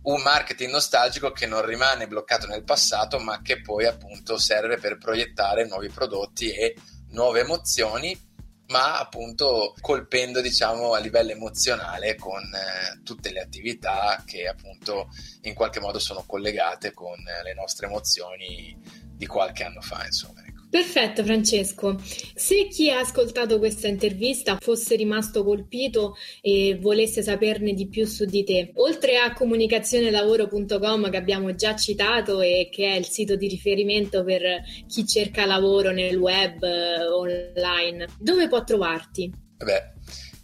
un 0.03 0.21
marketing 0.21 0.71
nostalgico 0.71 1.31
che 1.31 1.47
non 1.47 1.65
rimane 1.65 2.07
bloccato 2.07 2.45
nel 2.45 2.63
passato, 2.63 3.17
ma 3.17 3.41
che 3.41 3.61
poi 3.61 3.85
appunto 3.85 4.37
serve 4.37 4.77
per 4.77 4.97
proiettare 4.97 5.65
nuovi 5.65 5.89
prodotti 5.89 6.51
e 6.51 6.75
nuove 7.09 7.39
emozioni 7.39 8.28
ma 8.69 8.99
appunto 8.99 9.73
colpendo 9.81 10.41
diciamo 10.41 10.93
a 10.93 10.99
livello 10.99 11.31
emozionale 11.31 12.15
con 12.15 12.41
eh, 12.41 13.01
tutte 13.03 13.31
le 13.31 13.41
attività 13.41 14.23
che 14.25 14.47
appunto 14.47 15.09
in 15.43 15.53
qualche 15.53 15.79
modo 15.79 15.99
sono 15.99 16.23
collegate 16.25 16.93
con 16.93 17.17
eh, 17.17 17.43
le 17.43 17.53
nostre 17.53 17.87
emozioni 17.87 18.77
di 18.83 19.25
qualche 19.25 19.63
anno 19.63 19.81
fa 19.81 20.05
insomma 20.05 20.43
ecco. 20.45 20.58
Perfetto 20.69 21.23
Francesco, 21.23 21.99
se 21.99 22.67
chi 22.67 22.91
ha 22.91 22.99
ascoltato 22.99 23.57
questa 23.57 23.87
intervista 23.87 24.57
fosse 24.59 24.95
rimasto 24.95 25.43
colpito 25.43 26.15
e 26.41 26.77
volesse 26.79 27.23
saperne 27.23 27.73
di 27.73 27.87
più 27.87 28.05
su 28.05 28.25
di 28.25 28.43
te, 28.43 28.71
oltre 28.75 29.17
a 29.17 29.33
comunicazione-lavoro.com 29.33 31.09
che 31.09 31.17
abbiamo 31.17 31.55
già 31.55 31.75
citato 31.75 32.39
e 32.41 32.69
che 32.71 32.85
è 32.85 32.95
il 32.97 33.05
sito 33.05 33.35
di 33.35 33.47
riferimento 33.47 34.23
per 34.23 34.61
chi 34.87 35.07
cerca 35.07 35.47
lavoro 35.47 35.89
nel 35.89 36.15
web 36.15 36.61
eh, 36.61 37.03
online, 37.07 38.05
dove 38.19 38.47
può 38.47 38.63
trovarti? 38.63 39.47
Beh, 39.57 39.93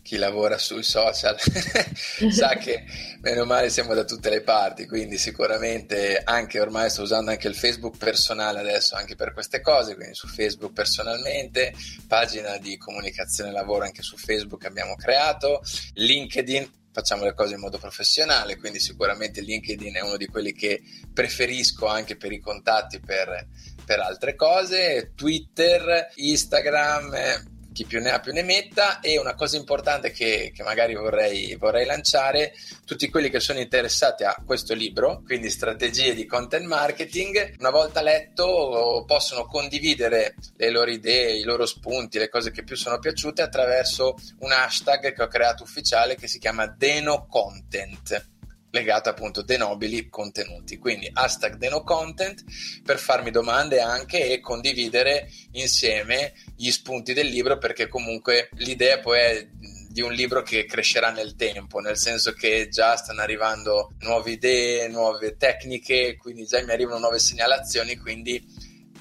chi 0.05 0.17
lavora 0.17 0.59
sui 0.59 0.83
social 0.83 1.35
sa 2.29 2.57
che 2.57 2.83
meno 3.21 3.43
male 3.43 3.71
siamo 3.71 3.95
da 3.95 4.03
tutte 4.03 4.29
le 4.29 4.41
parti, 4.41 4.85
quindi 4.85 5.17
sicuramente 5.17 6.21
anche 6.23 6.59
ormai 6.59 6.91
sto 6.91 7.01
usando 7.01 7.31
anche 7.31 7.47
il 7.47 7.55
Facebook 7.55 7.97
personale 7.97 8.59
adesso 8.59 8.95
anche 8.95 9.15
per 9.15 9.33
queste 9.33 9.61
cose, 9.61 9.95
quindi 9.95 10.13
su 10.13 10.27
Facebook 10.27 10.73
personalmente, 10.73 11.73
pagina 12.07 12.57
di 12.57 12.77
comunicazione 12.77 13.51
lavoro 13.51 13.85
anche 13.85 14.03
su 14.03 14.15
Facebook 14.15 14.63
abbiamo 14.65 14.93
creato, 14.93 15.63
LinkedIn 15.95 16.83
facciamo 16.91 17.23
le 17.23 17.33
cose 17.33 17.55
in 17.55 17.61
modo 17.61 17.79
professionale, 17.79 18.57
quindi 18.57 18.79
sicuramente 18.79 19.41
LinkedIn 19.41 19.95
è 19.95 20.01
uno 20.01 20.17
di 20.17 20.27
quelli 20.27 20.53
che 20.53 20.83
preferisco 21.11 21.87
anche 21.87 22.15
per 22.15 22.31
i 22.31 22.39
contatti 22.39 22.99
per, 22.99 23.47
per 23.83 23.99
altre 23.99 24.35
cose, 24.35 25.13
Twitter, 25.15 26.11
Instagram, 26.13 27.53
chi 27.75 27.83
più 27.83 27.99
ne 27.99 28.11
ha 28.11 28.21
più 28.21 28.31
ne 28.31 28.41
metta 28.41 29.01
e 29.01 29.19
una 29.19 29.35
cosa 29.35 29.57
importante 29.57 30.11
che, 30.11 30.53
che 30.55 30.63
magari 30.63 30.95
vorrei, 30.95 31.55
vorrei 31.55 31.85
lanciare, 31.85 32.53
tutti 32.85 33.09
quelli 33.09 33.29
che 33.29 33.41
sono 33.41 33.59
interessati 33.59 34.23
a 34.23 34.41
questo 34.45 34.73
libro, 34.73 35.21
quindi 35.25 35.49
strategie 35.49 36.15
di 36.15 36.25
content 36.25 36.65
marketing, 36.65 37.55
una 37.59 37.71
volta 37.71 38.01
letto 38.01 39.03
possono 39.05 39.45
condividere 39.45 40.35
le 40.55 40.69
loro 40.69 40.89
idee, 40.89 41.37
i 41.37 41.43
loro 41.43 41.65
spunti, 41.65 42.17
le 42.17 42.29
cose 42.29 42.51
che 42.51 42.63
più 42.63 42.77
sono 42.77 42.97
piaciute 42.97 43.41
attraverso 43.41 44.15
un 44.39 44.53
hashtag 44.53 45.13
che 45.13 45.21
ho 45.21 45.27
creato 45.27 45.63
ufficiale 45.63 46.15
che 46.15 46.27
si 46.27 46.39
chiama 46.39 46.67
Deno 46.67 47.27
Content 47.27 48.33
legato 48.75 49.09
appunto 49.09 49.41
dei 49.41 49.57
nobili 49.57 50.09
contenuti. 50.09 50.77
Quindi 50.77 51.09
hashtag 51.11 51.55
Deno 51.55 51.83
Content 51.83 52.43
per 52.83 52.99
farmi 52.99 53.31
domande 53.31 53.79
anche 53.79 54.29
e 54.29 54.39
condividere 54.39 55.29
insieme 55.53 56.33
gli 56.55 56.69
spunti 56.69 57.13
del 57.13 57.27
libro 57.27 57.57
perché 57.57 57.87
comunque 57.87 58.49
l'idea 58.57 58.99
poi 58.99 59.19
è 59.19 59.47
di 59.95 60.01
un 60.01 60.11
libro 60.11 60.41
che 60.41 60.65
crescerà 60.65 61.09
nel 61.09 61.35
tempo, 61.35 61.79
nel 61.79 61.97
senso 61.97 62.33
che 62.33 62.67
già 62.67 62.97
stanno 62.97 63.21
arrivando 63.21 63.93
nuove 63.99 64.31
idee, 64.31 64.89
nuove 64.89 65.37
tecniche, 65.37 66.17
quindi 66.17 66.45
già 66.45 66.61
mi 66.63 66.71
arrivano 66.71 66.99
nuove 66.99 67.17
segnalazioni, 67.17 67.95
quindi 67.95 68.45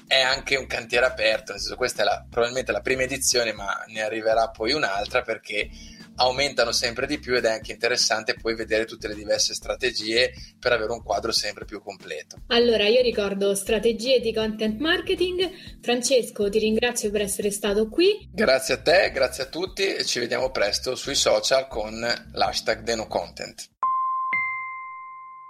è 0.07 0.21
anche 0.21 0.55
un 0.55 0.67
cantiere 0.67 1.05
aperto, 1.05 1.51
nel 1.51 1.59
senso 1.59 1.75
questa 1.75 2.03
è 2.03 2.05
la, 2.05 2.25
probabilmente 2.29 2.71
la 2.71 2.79
prima 2.79 3.01
edizione, 3.01 3.51
ma 3.51 3.83
ne 3.87 4.03
arriverà 4.03 4.49
poi 4.49 4.71
un'altra 4.71 5.21
perché 5.21 5.69
aumentano 6.15 6.71
sempre 6.71 7.07
di 7.07 7.19
più 7.19 7.35
ed 7.35 7.45
è 7.45 7.51
anche 7.51 7.71
interessante 7.71 8.35
poi 8.35 8.55
vedere 8.55 8.85
tutte 8.85 9.07
le 9.07 9.15
diverse 9.15 9.53
strategie 9.53 10.33
per 10.59 10.71
avere 10.71 10.91
un 10.91 11.03
quadro 11.03 11.31
sempre 11.31 11.65
più 11.65 11.81
completo. 11.81 12.37
Allora, 12.47 12.87
io 12.87 13.01
ricordo 13.01 13.53
strategie 13.55 14.19
di 14.19 14.33
content 14.33 14.79
marketing. 14.79 15.49
Francesco, 15.81 16.49
ti 16.49 16.59
ringrazio 16.59 17.11
per 17.11 17.21
essere 17.21 17.51
stato 17.51 17.89
qui. 17.89 18.27
Grazie 18.31 18.75
a 18.75 18.81
te, 18.81 19.11
grazie 19.11 19.43
a 19.43 19.47
tutti 19.47 19.85
e 19.85 20.05
ci 20.05 20.19
vediamo 20.19 20.51
presto 20.51 20.95
sui 20.95 21.15
social 21.15 21.67
con 21.67 21.99
l'hashtag 22.33 22.81
DenoContent. 22.81 23.73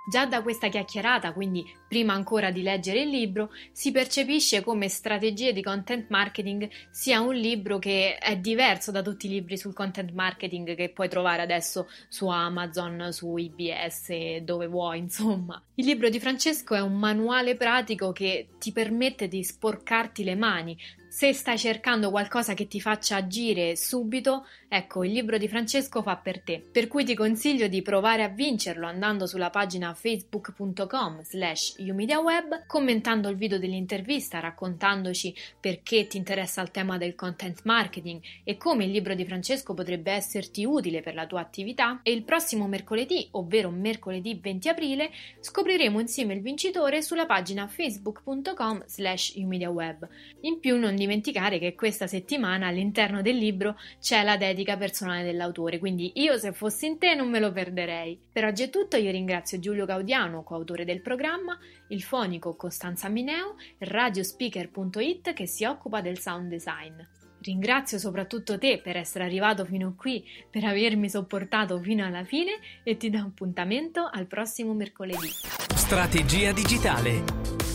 Già 0.08 0.28
da 0.28 0.44
questa 0.44 0.68
chiacchierata, 0.68 1.34
quindi 1.34 1.66
prima 1.88 2.14
ancora 2.14 2.52
di 2.52 2.62
leggere 2.62 3.02
il 3.02 3.10
libro, 3.10 3.52
si 3.72 3.92
percepisce 3.92 4.62
come 4.62 4.88
Strategie 4.88 5.52
di 5.52 5.64
Content 5.64 6.10
Marketing 6.10 6.70
sia 6.92 7.22
un 7.22 7.34
libro 7.34 7.80
che 7.80 8.18
è 8.18 8.38
diverso 8.38 8.92
da 8.92 9.02
tutti 9.02 9.26
i 9.26 9.30
libri 9.30 9.58
sul 9.58 9.74
content 9.74 10.12
marketing 10.12 10.76
che 10.76 10.90
puoi 10.90 11.10
trovare 11.10 11.42
adesso 11.42 11.88
su 12.08 12.28
Amazon, 12.28 13.08
su 13.12 13.36
IBS, 13.36 14.38
dove 14.44 14.68
vuoi, 14.68 15.00
insomma. 15.10 15.60
Il 15.74 15.86
libro 15.86 16.10
di 16.10 16.20
Francesco 16.20 16.76
è 16.76 16.82
un 16.82 17.00
manuale 17.00 17.56
pratico 17.56 18.12
che 18.12 18.50
ti 18.60 18.72
permette 18.72 19.28
di 19.28 19.44
sporcarti 19.44 20.24
le 20.24 20.36
mani, 20.36 20.78
se 21.16 21.32
stai 21.32 21.58
cercando 21.58 22.12
qualcosa 22.12 22.54
che 22.54 22.68
ti 22.68 22.82
faccia 22.82 23.16
agire 23.16 23.78
subito, 23.78 24.46
ecco, 24.76 25.06
il 25.06 25.12
libro 25.14 25.38
di 25.38 25.48
Francesco 25.48 26.02
fa 26.02 26.18
per 26.18 26.42
te. 26.42 26.62
Per 26.70 26.88
cui 26.88 27.06
ti 27.06 27.16
consiglio 27.16 27.68
di 27.68 27.82
provare 27.82 28.24
a 28.24 28.28
vincerlo 28.28 28.86
andando 28.86 29.26
sulla 29.26 29.50
pagina 29.50 29.94
facebook.com 29.94 31.22
slash 31.22 31.76
umediaweb, 31.78 32.66
commentando 32.68 33.30
il 33.30 33.38
video 33.38 33.58
dell'intervista, 33.58 34.40
raccontandoci 34.40 35.34
perché 35.60 36.08
ti 36.08 36.18
interessa 36.18 36.62
il 36.62 36.72
tema 36.72 36.98
del 36.98 37.16
content 37.16 37.62
marketing 37.64 38.22
e 38.44 38.58
come 38.58 38.84
il 38.84 38.92
libro 38.92 39.16
di 39.16 39.26
Francesco 39.26 39.74
potrebbe 39.74 40.12
esserti 40.12 40.66
utile 40.66 41.02
per 41.02 41.16
la 41.16 41.26
tua 41.26 41.40
attività. 41.40 42.02
E 42.04 42.12
il 42.12 42.24
prossimo 42.24 42.68
mercoledì, 42.68 43.28
ovvero 43.32 43.70
mercoledì 43.70 44.38
20 44.42 44.70
aprile, 44.70 45.10
scopriremo 45.40 46.02
insieme 46.02 46.34
il 46.34 46.42
vincitore 46.42 47.02
sulla 47.02 47.26
pagina 47.26 47.66
facebook.com 47.68 48.84
slash 48.88 49.36
umediaweb. 49.38 50.08
In 50.42 50.60
più 50.60 50.78
non 50.78 50.96
dimenticare 50.96 51.60
che 51.60 51.76
questa 51.76 52.08
settimana 52.08 52.68
all'interno 52.68 53.22
del 53.22 53.38
libro 53.38 53.78
c'è 54.02 54.22
la 54.24 54.36
dedica 54.36 54.64
personale 54.76 55.24
dell'autore, 55.24 55.78
quindi 55.78 56.14
io 56.16 56.38
se 56.38 56.52
fossi 56.52 56.88
in 56.88 56.98
te 56.98 57.14
non 57.14 57.30
me 57.30 57.40
lo 57.40 57.52
perderei. 57.52 58.20
Per 58.32 58.44
oggi 58.44 58.64
è 58.64 58.70
tutto, 58.70 58.98
io 58.98 59.12
ringrazio 59.12 59.60
Giulio 59.60 59.86
Gaudiano, 59.86 60.44
coautore 60.44 60.84
del 60.84 61.02
programma, 61.02 61.58
il 61.90 62.02
fonico 62.02 62.56
Costanza 62.56 63.08
Mineo 63.08 63.56
radiospeaker.it 63.78 65.34
che 65.34 65.46
si 65.46 65.64
occupa 65.64 66.02
del 66.02 66.20
sound 66.20 66.50
design. 66.50 67.00
Ringrazio 67.42 68.00
soprattutto 68.00 68.58
te 68.58 68.82
per 68.84 68.98
essere 68.98 69.24
arrivato 69.24 69.66
fino 69.66 69.94
qui, 69.96 70.24
per 70.50 70.64
avermi 70.64 71.08
sopportato 71.08 71.80
fino 71.80 72.04
alla 72.04 72.24
fine 72.24 72.54
e 72.84 72.98
ti 72.98 73.12
do 73.12 73.20
appuntamento 73.20 74.10
al 74.12 74.26
prossimo 74.26 74.74
mercoledì. 74.74 75.30
Strategia 75.76 76.52
digitale 76.52 77.75